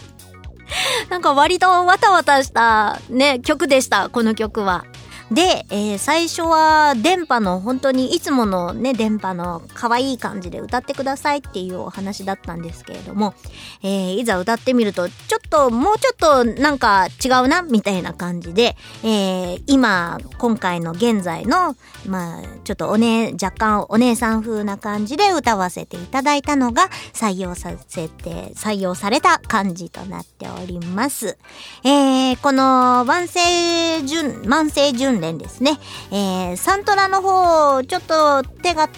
[1.10, 4.84] なんか割とわたわたしたね、曲でした、この曲は。
[5.30, 13.34] で、えー最初は電波の本当にいつものね、電波の可愛い感じで歌ってくださいっていうお話だったんですけれども、
[13.82, 31.36] えーいざ歌ってみると、ちょっと、もうちょっとなんか違うな、みたいな感じで、えー今、今回の現在の、まあ、ちょっとおね、若干お姉さん風な感じで歌わせていただいたのが採用させて、採用された感じとなっております。
[31.82, 35.78] えーこの万世順、万世順関連ですね。
[36.10, 38.88] えー、サントラの方、ちょっと手が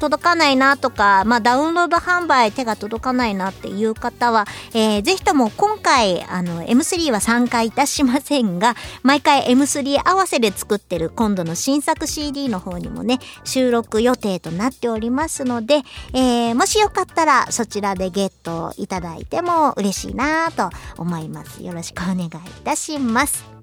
[0.00, 15.82] 届かないなとか、まあ、ダウンロード販売手が届かないなっていう方は、えー、ぜひとも今回、あの、M3 は参加いたしませんが、毎回 M3 合わせで作ってる今度の新作 CD の方にもね、収録予定となっておりますので、
[16.14, 21.62] えー、もしよかったらそちらでゲットいただいても嬉しいなと思います。
[21.62, 22.30] よろしくお願いい
[22.62, 23.57] たします。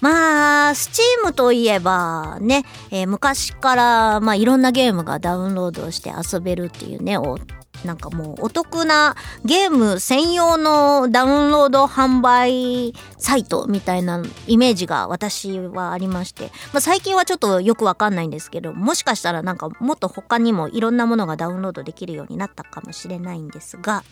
[0.00, 7.38] まあ、スチームといえばね、えー昔から、まあいろんなゲームがダウンロードして遊べるっていうね、お
[7.84, 24.04] なんかもうお得なゲーム専用のダウンロード販売サイトみたいなイメージが私はありまして、まあ、最近はちょっとよくわかんないんですけど、もしかしたらなんかもっと他にもいろんなものがダウンロードできるようになったかもしれないんですが、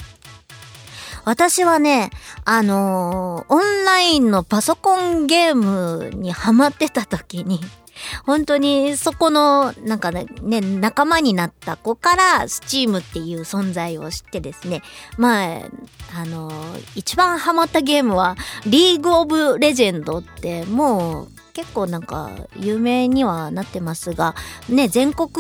[1.25, 2.11] 私はね、
[2.45, 7.61] あのーオンラインのパソコンゲームにハマってた時に、
[8.25, 14.83] 本当にそこの、なんかね、仲間になった子から、スチームっていう存在を知ってですね、
[15.17, 15.61] まあ、
[16.17, 24.35] あのー一番ハマったゲームは、リーグオブレジェンドって、もう、結構なんか有名にはなってますが、
[24.69, 25.31] ね、全国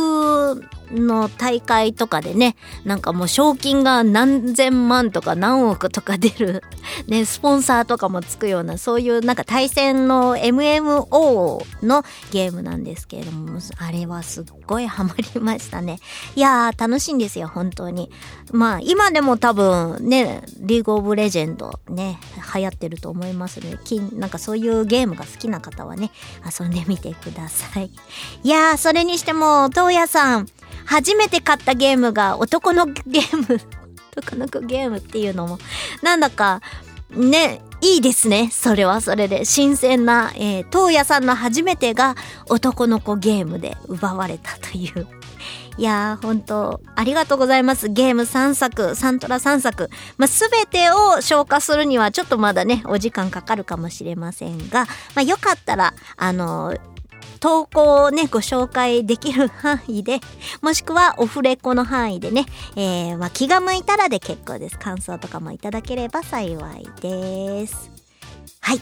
[0.92, 2.54] の大会とかでね、
[2.84, 6.62] なんかもう賞金が何千万とか何億とか出る、
[7.08, 15.98] ね、スポンサーとかもつくような、そういうなんか対戦の MMO のゲームなんですけれども、あれはすっごいハマりましたね。
[16.36, 18.10] いやー、楽しいんですよ、本当に。
[18.54, 22.20] まあ、今でも多分ね、リーグオブレジェンドね、
[22.54, 26.12] 流行ってると思いますので、なんかそういうゲームが好きな方はね、
[26.48, 27.90] 遊んでみてください。
[28.44, 30.46] いやー、それにしても、東野さん、
[30.86, 33.60] 初めて買ったゲームが男のゲーム、
[34.16, 35.58] 男の子ゲームっていうのも、
[36.02, 36.62] なんだか、
[37.10, 38.50] ね、いいですね。
[38.52, 39.44] それはそれで。
[39.44, 42.14] 新鮮な、えー、東野さんの初めてが
[42.48, 45.08] 男の子ゲームで奪われたという。
[45.76, 47.88] いやー、本当ありがとうございます。
[47.88, 49.90] ゲーム3作、サントラ3作。
[50.18, 56.80] まあ、すべてを消化するにはちょっとまだね、お時間かかるかもしれませんが、まあ、よかったら、あのー
[57.40, 60.20] 投稿をね、ご紹介できる範囲で、
[60.62, 64.78] もしくはオフレコの範囲でね、えー、まあ、気が向いたらで結構です。
[64.78, 67.90] 感想とかもいただければ幸いです。
[68.60, 68.80] はい。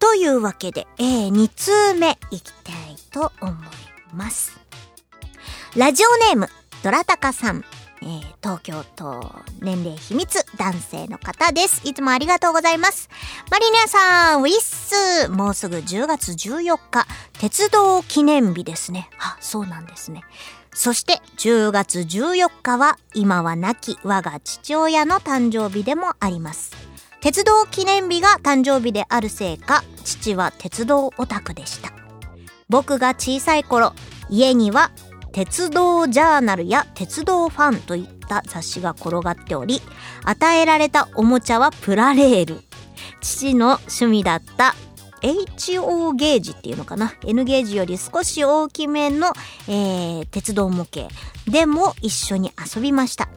[0.00, 3.54] というわけで、えー、2通目いきたいと思い
[4.12, 4.63] ます。
[5.76, 6.48] ラジオネーム、
[6.84, 7.64] ドラタカさん。
[8.00, 11.80] えー東京都年齢秘密男性の方です。
[11.84, 13.08] いつもありがとうございます。
[13.50, 17.06] マリネアさん、ウィッスもうすぐ10月14日、
[17.40, 19.08] 鉄道記念日ですね。
[19.18, 20.22] あ、そうなんですね。
[20.74, 26.70] そして10月14日は今は亡き我が父親の誕生日でもあります。
[27.20, 31.92] 鉄道記念日が誕生日であるせいか、父は鉄道オタクでした。
[32.68, 33.92] 僕が小さい頃、
[34.30, 34.90] 家には
[35.34, 39.82] 鉄道ジャーナルや鉄道ファンといった雑誌が転がっており、
[40.22, 42.60] 与えられたおもちゃはプラレール。
[43.20, 44.76] 父の趣味だった
[45.22, 49.32] HO ゲージっていうのかな？N ゲージより少し大きめの、
[49.66, 51.12] えー鉄道模型
[51.50, 53.28] でも一緒に遊びました。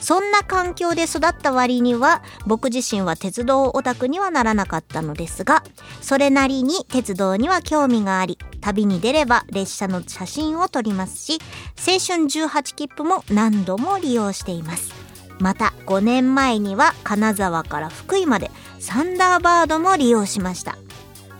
[0.00, 5.62] そんな環境で育った割には僕自身は鉄道オタクにはならなかったのですが
[6.00, 11.38] それなりに鉄道には興味があり旅に出れば列車の写真を撮りますし
[11.76, 14.94] 青春18切符も何度も利用しています。
[15.38, 20.78] また5年前には金沢から福井までサンダーバードも利用しました。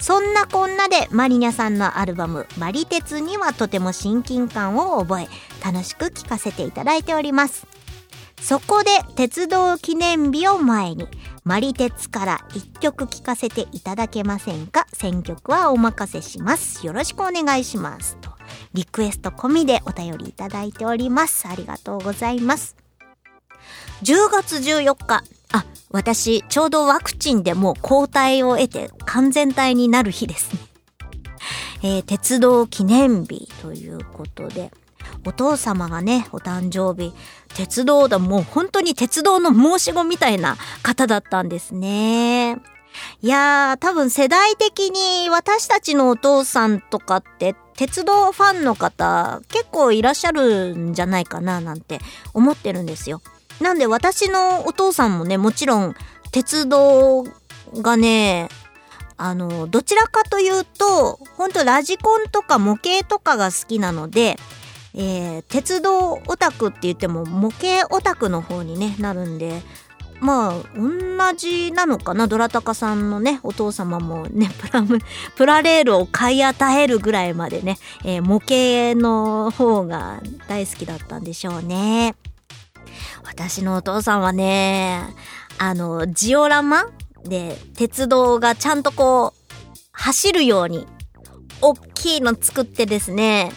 [0.01, 5.29] そんなこんなでマリニャさんのアルバム「マリ鉄」にはとても親近感を覚え
[5.65, 7.72] 楽しく聴かせていただいております。
[8.43, 11.07] そこで鉄道記念日を前に
[11.45, 14.85] マリ鉄から一曲聴かせていただけませんか？
[14.93, 16.85] 選曲はお任せします。
[16.85, 18.17] よろしくお願いします。
[18.21, 18.31] と
[18.75, 21.47] リクエスト込みでお便りいただいております。
[21.47, 22.77] ありがとうございます。
[24.03, 25.23] 10月14日。
[25.53, 30.61] あ私ちょうどワクチンでもう抗体を得て完全体になる日ですね。
[31.85, 34.73] えー鉄道記念日ということで
[35.25, 37.15] お父様がね、お誕生日、
[37.55, 42.59] 鉄道だ、もう本当に鉄道の申し子みたいな方だったんですね。
[43.23, 52.01] いやー、多分世代的に私たちのお父さんとかって鉄道ファンの方結構いらっしゃるんじゃないかななんて
[52.35, 53.23] 思ってるんですよ。
[53.61, 55.95] なんで私のお父さんもね、もちろん
[56.33, 57.25] 鉄道
[57.77, 58.49] がね、
[59.17, 64.37] あの、どちらかというと、本当ラジコンとか模型とかが好きなので、
[64.95, 69.63] えー鉄道オタクって言っても模型オタクの方にねなるんで
[70.21, 72.29] まあ同じなのかな？
[72.29, 74.99] ドラタカさんのねお父様もね プラム
[75.37, 82.15] プラレールを買い与えるぐらいまでね、えー模型の方が大好きだったんでしょうね。
[83.25, 85.03] 私のお父さんはね
[85.59, 86.87] あのジオラマ
[87.25, 89.53] で鉄道がちゃんとこう
[89.93, 90.87] 走るように
[91.61, 93.53] 大きいの作ってですね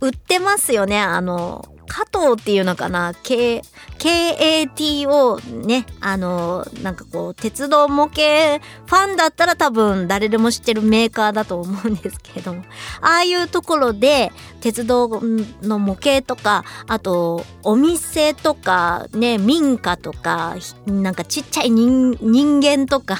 [0.00, 1.00] 売ってますよね。
[1.00, 3.14] あの加藤っていうのかな。
[3.24, 3.62] K
[3.98, 12.62] KAT をね、あの、なんかこう、鉄道模型ファンだったら多分誰でも知ってるメーカーだと思うんですけれども、
[13.00, 14.30] ああいうところで
[14.60, 15.20] 鉄道
[15.62, 20.54] の模型とか、あと、お店とか、ね、民家とか、
[20.86, 22.16] なんかちっちゃい人
[22.62, 23.18] 間とか、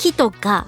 [0.00, 0.66] 木とか、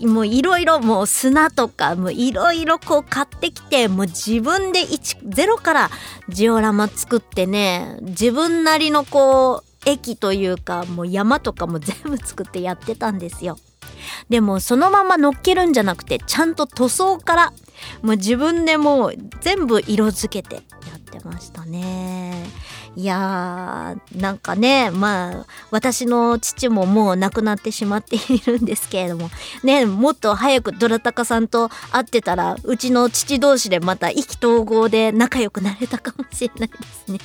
[0.00, 5.90] もういろいろもう砂とか、もういろいろこう買ってきて、もう自分で1、ゼロから
[6.28, 13.58] ジオラマ作ってね、自分なりのこう、駅というか、もう山とかも全部作ってやってたんですよ。
[14.28, 17.52] でもそのまま乗っけるんじゃなくて、ちゃんと塗装から、
[18.02, 20.62] もう自分でもう全部色付けてや
[20.96, 22.44] ってましたね。
[22.96, 29.30] いやー、なんかね、まあ、私の父ももう亡くなってしまっているんですけれども、
[29.64, 36.76] ね、もっと早くドラタカさんと会ってたら、うちの父同士でまた意気投合で仲良くなれたかもしれないで
[37.06, 37.18] すね。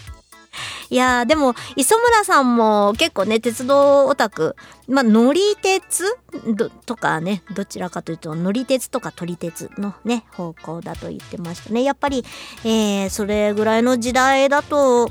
[0.90, 4.56] いやー、でも、磯村さんも結構ね、鉄道オタク、
[4.88, 6.04] まあ、乗り鉄？
[6.86, 11.84] とかね、どちらかというと、乗り鉄とか撮り鉄のね、方向だと言ってましたね。
[11.84, 12.26] やっぱり、
[12.64, 15.10] えー、それぐらいの時代だと、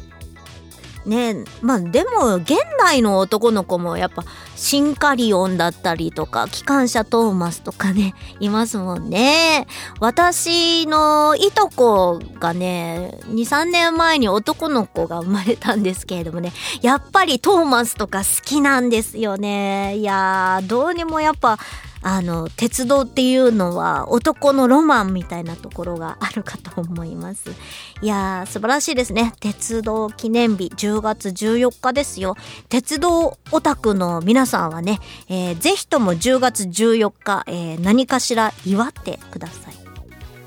[1.08, 9.66] ねまあでも現代の男の子もやっぱシンカリオンだったりとか機関車トーマスとかね いますもんね。
[10.00, 16.52] 私のいとこがね23年前に男の子が生まれたんですけれどもね
[16.82, 19.96] やっぱりトーマスとか好きなんですよね。
[19.96, 21.58] いやーどうにもやっぱ
[22.02, 27.50] あの鉄道っていうのは男のロマンみたいなところがあるかと思います。
[28.02, 29.34] いやー素晴らしいですね。
[29.40, 32.36] 鉄道記念日10月14日ですよ。
[32.68, 39.78] 鉄道オタクの皆さんはね、えーぜひとも10月14日、えー何かしら祝ってください。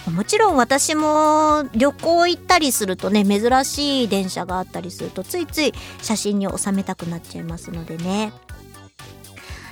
[0.09, 8.33] もちろん私も旅行行ったりするとね珍しい電車があったりするとついつい写真に収めたくなっちゃいますのでね。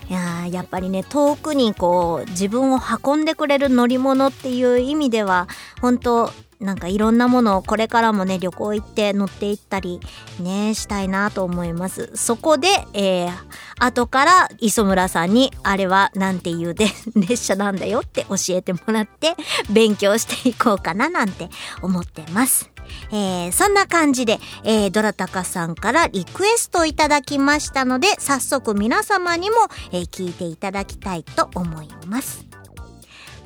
[0.10, 5.48] いやーやっぱりね遠くにこう自分を運んでくれる乗り物っていう意味では
[5.82, 10.02] 本当なんかいろんなものをこれからもね旅行行って乗っていったり
[10.42, 12.12] ねしたいなと思います。
[12.16, 13.32] そこで、えー、
[13.80, 19.36] 後から磯村さんにあれはなんていうで列車なんだよって教えてもらって
[19.70, 21.50] 勉強していこうかななんて
[21.82, 22.70] 思ってます。
[23.12, 29.56] えーそんな感じで、えードラタカさんからリクエストいただきましたので、早速皆様にも、
[29.92, 32.46] えー聞いていただきたいと思います。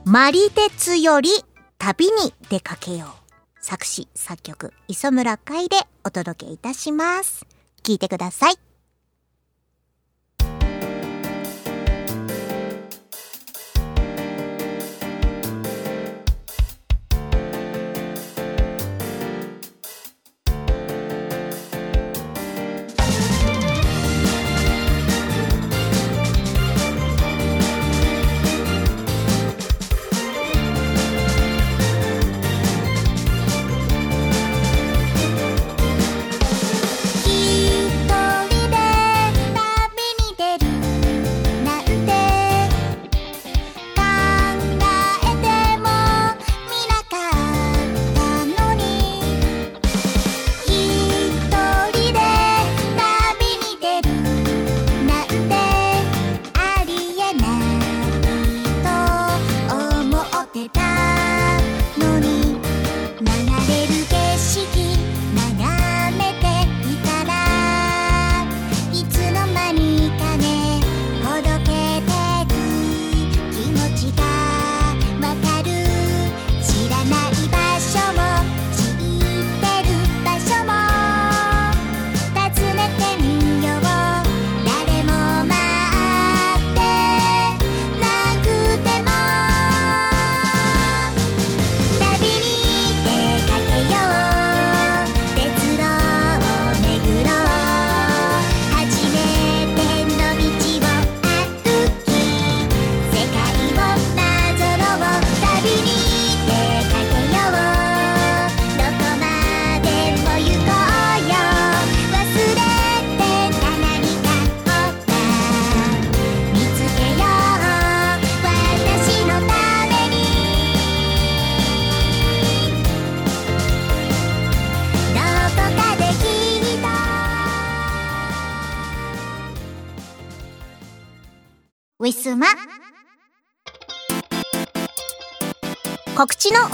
[0.05, 1.29] マリテツより
[1.77, 3.09] 旅に出かけよう。
[3.61, 7.45] 作詞、作曲、磯村海でお届けいたします。
[7.83, 8.72] 聞いてください。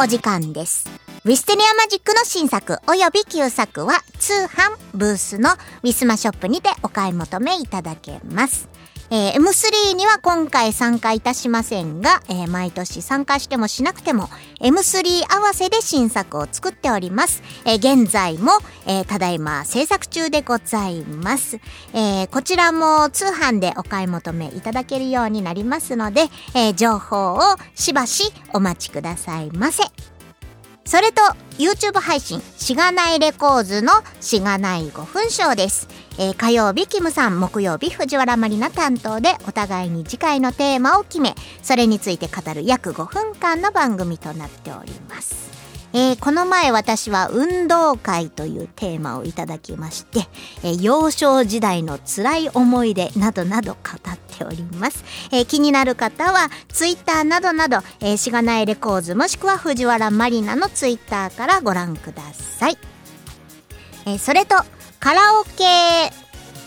[0.01, 0.89] お時間です。
[1.25, 5.49] ウィステリアマジックの新作および旧作は通販ブースの
[5.83, 8.68] ウィスマショップにてお買い求めいただけます。
[9.11, 14.29] えー M3 には今回参加いたしませんが、えー毎年参加してもしなくても
[14.59, 17.41] M3 合わせで新作を作っております。
[17.65, 18.51] えー現在も、
[18.85, 21.59] えただいま制作中でございます。
[21.93, 27.39] えこちらも通販でお買い求めいただけるようになりますので、え情報を
[27.75, 29.83] しばしお待ちくださいませ。
[30.89, 31.21] それと
[31.59, 35.87] YouTube 配信しがないレコーズのしがない5分ショーです、
[36.17, 45.48] えー火曜日キムさん木曜日藤原まりな担当でお互いに次回のテーマを決めそれについて語る約5分間の番組となっております。
[45.91, 50.19] えーこの前私は運動会というテーマをいただきまして、
[50.63, 55.03] えー幼少時代の辛い思い出などなど語っております。
[55.31, 62.77] えー気になる方はツイッターなどなど、えしがないレコーズもしくは藤原まりなのツイッターからご覧ください。
[64.05, 64.55] えそれと
[64.99, 66.11] カラオケ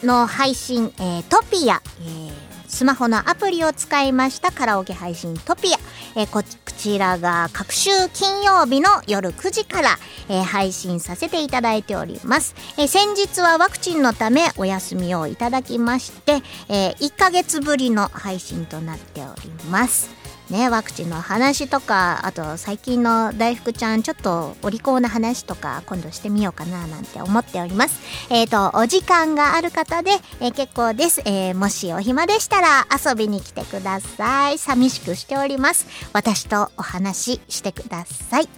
[0.07, 2.33] の配信、えトピア、えー
[2.67, 5.79] スマホのアプリを使いましたカラオケ配信トピア、
[6.19, 6.43] えーこ
[6.83, 20.22] ちらが各週金曜日の夜9時から、えー配信させていただいております、えー先日はワクチンのためお休みをいただきまして、え1ヶ月ぶりの配信となっております。
[20.53, 27.99] ね、ワクチンの話とかあと最近の大福ちゃんちょっとお利口な話とか今度してみようかななんて思っております。
[28.29, 34.59] えっ、とお時間がある方で、えー結構です、えーもしお暇でしたら遊びに来てください。
[34.59, 35.87] 寂しくしております。
[36.13, 38.49] 私とお話ししてください、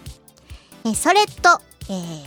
[0.84, 2.24] えそれと、えー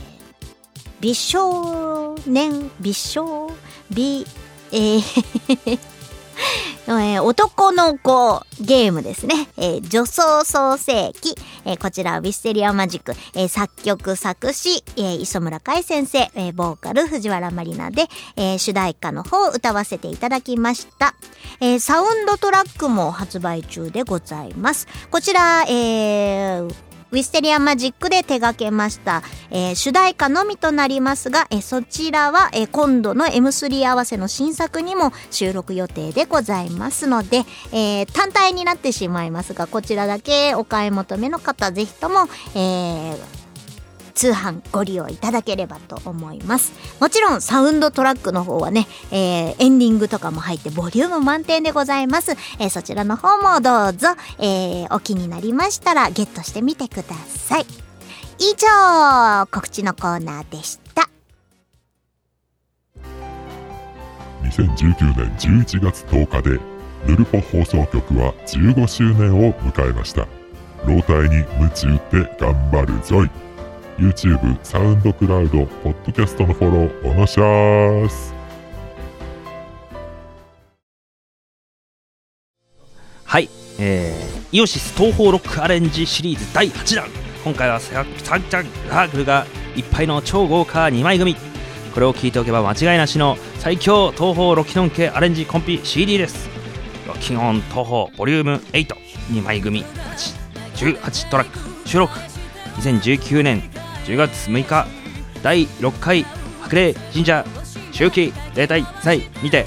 [1.02, 3.52] 美少年美少
[3.92, 4.26] 美
[4.72, 5.97] えー
[6.88, 9.50] えー男の子ゲームですね。
[9.58, 11.36] えー女装創世記。
[11.66, 13.14] えーこちらはウィステリアマジック。
[13.36, 21.14] え作曲作詞、え磯村海先生、えボーカル藤原まりなで、え主題歌の方を歌わせていただきました。
[21.60, 24.88] えサウンドトラックも発売中でございます。
[25.12, 43.47] こちら、えーウィステリアマジックで手掛けました、えー主題歌のみとなりますが、えーそちらは、えー今度の M3 合わせの新作にも収録予定でございますので、えー単体になってしまいますが、こちらだけお買い求めの方、ぜひとも、えー
[44.18, 46.74] 通販ご利用いただければと思います。
[47.00, 52.32] もちろんサウンドトラックの方はね、えーエンディングとかも入ってボリューム満点でございます。
[52.60, 54.10] えーそちらの方もどうぞ、
[54.40, 57.66] えーお気になりましたらゲットしてみてください。
[58.40, 61.10] 以上、告知のコーナーでした。
[64.44, 66.60] 2019年11月10日で
[67.08, 70.28] ヌルポ放送局は15周年を迎えました
[70.86, 73.30] 老体に夢中って頑張るぞい
[73.98, 78.32] YouTube、サウンドクラウド、ポッドキャストのフォローおのしゃーす。
[83.26, 87.08] はい、えー、イオシス東方ロックアレンジシリーズ第8弾。
[87.44, 91.36] 今回はササンチャンラーグルがいっぱいの超豪華2枚組。
[91.96, 96.48] これを聞いておけば間違いなしの最強東方ロキノン系アレンジコンピ CD です。
[97.08, 99.84] ロキノン東方ボリューム82枚組
[100.76, 102.14] 18トラック収録。
[102.78, 103.64] 2019年
[104.08, 104.88] 10月6日
[105.44, 106.24] 第6回
[106.62, 107.44] 白麗神社
[107.92, 109.66] 周期例大祭にて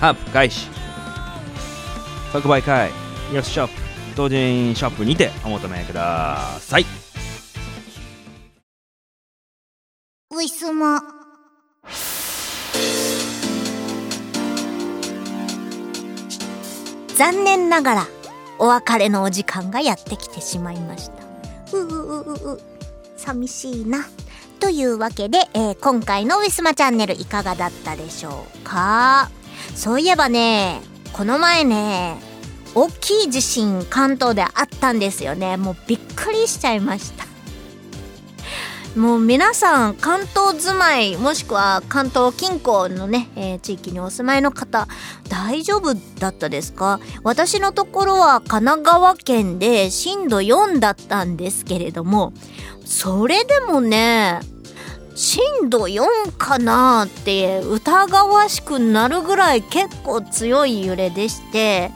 [0.00, 0.68] ハープ開始
[2.32, 2.90] 即売会
[3.30, 3.72] イオショップ
[4.16, 6.86] 同人ショップにてお求めください
[10.30, 11.02] ウィスマ。
[17.16, 18.06] 残念ながら、
[18.60, 21.24] お別れのお時間がやってきてしまいました。
[21.76, 22.77] ううううう、
[23.28, 24.06] 寂しいな。
[24.58, 29.30] というわけで、えー今回のウィスマチャンネルいかがだったでしょうか？
[29.74, 30.80] そういえばね、
[31.12, 32.16] この前ね、
[32.74, 34.50] 大きい地震関東であっ
[34.80, 35.56] たんですよね。
[35.56, 37.27] もうびっくりしちゃいました。
[38.98, 44.88] もう皆さん関東住まいもしくは関東近郊のね、えー地域にお住まいの方
[45.28, 46.98] 大丈夫だったですか？
[47.22, 52.32] 私のところは神奈川県で震度4だったんですけれども
[52.84, 54.40] それでもね
[55.14, 56.04] 震度4
[56.36, 61.90] かなって疑わしくなるぐらい結構強い揺れでして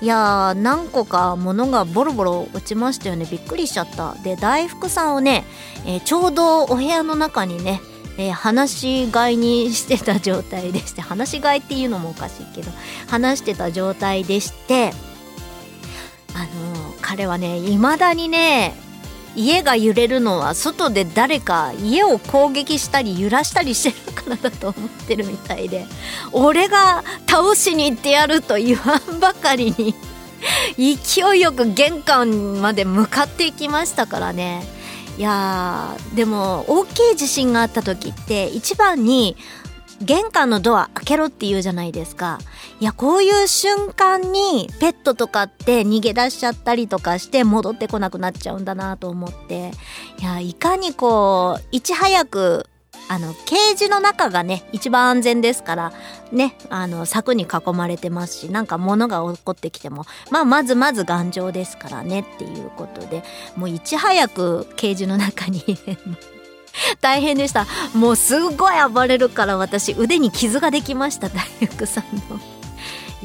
[0.00, 3.26] いやー何個か物がボロボロ落ちましたよね。
[3.28, 4.14] びっくりしちゃった。
[4.22, 5.44] で大福さんをね、
[5.86, 7.80] えーちょうどお部屋の中にね
[8.16, 12.70] えー放し飼いにしてた状態でして放し飼いっていうのもおかしいけど
[13.08, 14.92] 話してた状態でして
[16.34, 18.74] あの彼はね未だにね
[19.38, 25.86] 家が揺れるのは外で誰か家を攻撃したり揺らしたりしてるからだと思ってるみたいで
[26.32, 29.94] 俺が倒しに行ってやると言わんばかりに
[30.76, 34.62] 勢いよく玄関まで向かっていきましたからね。
[35.16, 39.36] いやでも大きい地震があった時って一番に
[40.00, 42.38] 玄関のドア開けろって言うじゃないですか。
[42.80, 49.72] いや、こういう瞬間にペットとかって逃げ出しちゃったりとかして戻ってこなくなっちゃうんだなと思って。
[50.20, 52.66] いや、いかにこう、いち早く、
[53.10, 55.92] あの、ケージの中がね、一番安全ですから、
[56.30, 63.24] ね、あの、柵に囲まれてますし、なんか物が起こってきても、まあ、まずまず頑丈ですからねっていうことで、
[63.56, 65.64] もういち早くケージの中に。
[67.00, 67.66] 大変でした。
[67.94, 72.40] もうすっごい暴れるから私腕に傷ができました大福さんの。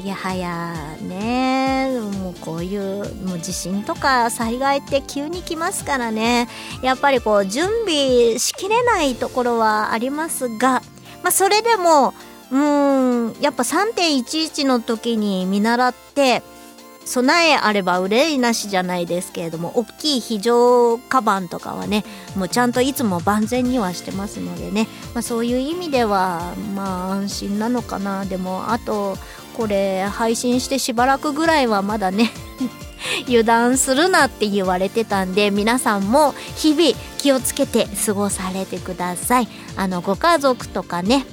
[0.03, 1.99] いやはやね。
[2.21, 6.47] もうこういうもう地震とか災害って急に来ますからね。
[6.81, 10.81] やっぱりこう準備しきれないところはありますが、
[11.21, 12.13] まあ、それでも
[12.51, 16.41] うんやっぱ3.11の時に見習って
[17.05, 22.03] 備えあれば憂いなしじゃないですけれども大きい非常カバンとかはね
[22.35, 28.25] もうちゃんといつも万全にはしてますのでね、まあ、そういう意味ではまあ安心なのかな。
[28.25, 29.17] でもあと
[29.53, 32.31] これ配信してしばらくぐらいはまだね
[33.27, 39.47] 油断するなって言われてたんで皆さんも日々気をつけて過ごされてください。
[39.75, 41.25] あのご家族とかね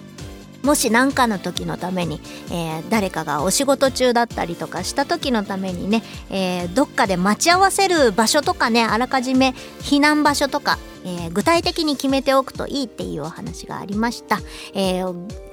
[0.62, 14.40] もし何かの時のために、えー誰かがお仕事中だったりとかした時のためにね、えーどっかで待ち合わせる場所とかねあらかじめ避難場所とか、えー具体的に決めておくといいっていうお話がありました、
[14.74, 15.02] え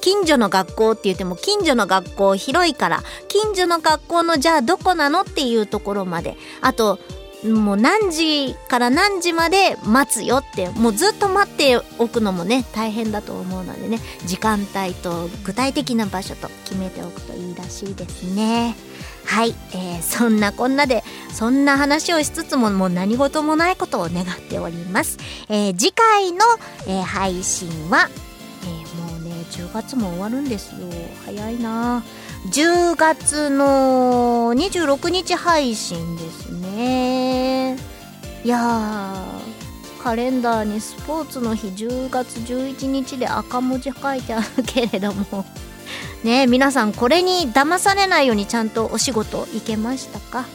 [0.02, 7.00] 近所の学校って言っても近所の学校広いから近所の学校のじゃあどこなのっていうところまであと
[7.46, 18.76] もう何時から何時まで待つよってもうずっと待っておくのもね大変だと思うのでね時間帯と具体的な場所と決めておくといいらしいですね。
[19.26, 25.18] はい、えーそんなこんなでそんな話をしつつももう何事もないことを願っております、
[25.50, 26.40] えー次回の、
[26.88, 28.10] えー配信は、
[28.64, 30.88] えーもうね10月も終わるんですよ。
[31.26, 32.04] 早いな。
[32.46, 37.76] 10月の26日配信ですね。
[38.44, 45.46] いやーカレンダーにスポーツの日10月11日で赤文字書いてあるけれども。
[46.24, 50.46] ね皆さんこれに騙されないようにちゃんとお仕事行けましたか？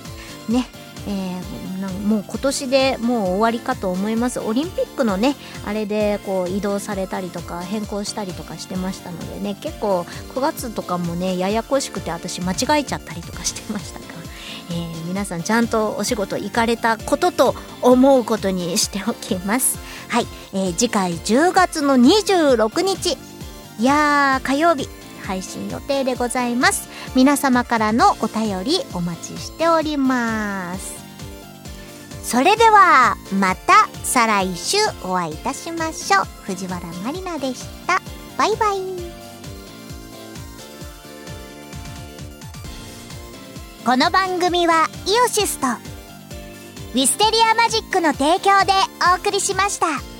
[0.49, 0.66] ね。
[1.07, 4.38] えーなんもう今年でもう終わりかと思います。
[4.38, 5.34] オリンピックのね
[5.66, 10.03] あれでこう移動されたりとか変更したりとかしてましたのでね結構
[10.34, 14.05] 9月とかもねややこしくて私間違えちゃったりとかしてましたが、
[14.70, 19.78] えー皆さんちゃんとお仕事行かれたことと思うことにしておきます。
[20.09, 23.18] はい、えー次回10月の26日。
[23.80, 24.88] いやー火曜日。
[25.23, 26.89] 配信予定でございます。
[27.14, 31.03] 皆様からのお便りお待ちしております。
[32.23, 36.25] それではまた再来週お会いいたしましょう。
[36.45, 38.01] 藤原まりなでした。
[38.37, 39.03] バイバイ。
[43.85, 48.73] この番組はイオシスとウィステリアマジックの提供で
[49.12, 50.12] お送りしました。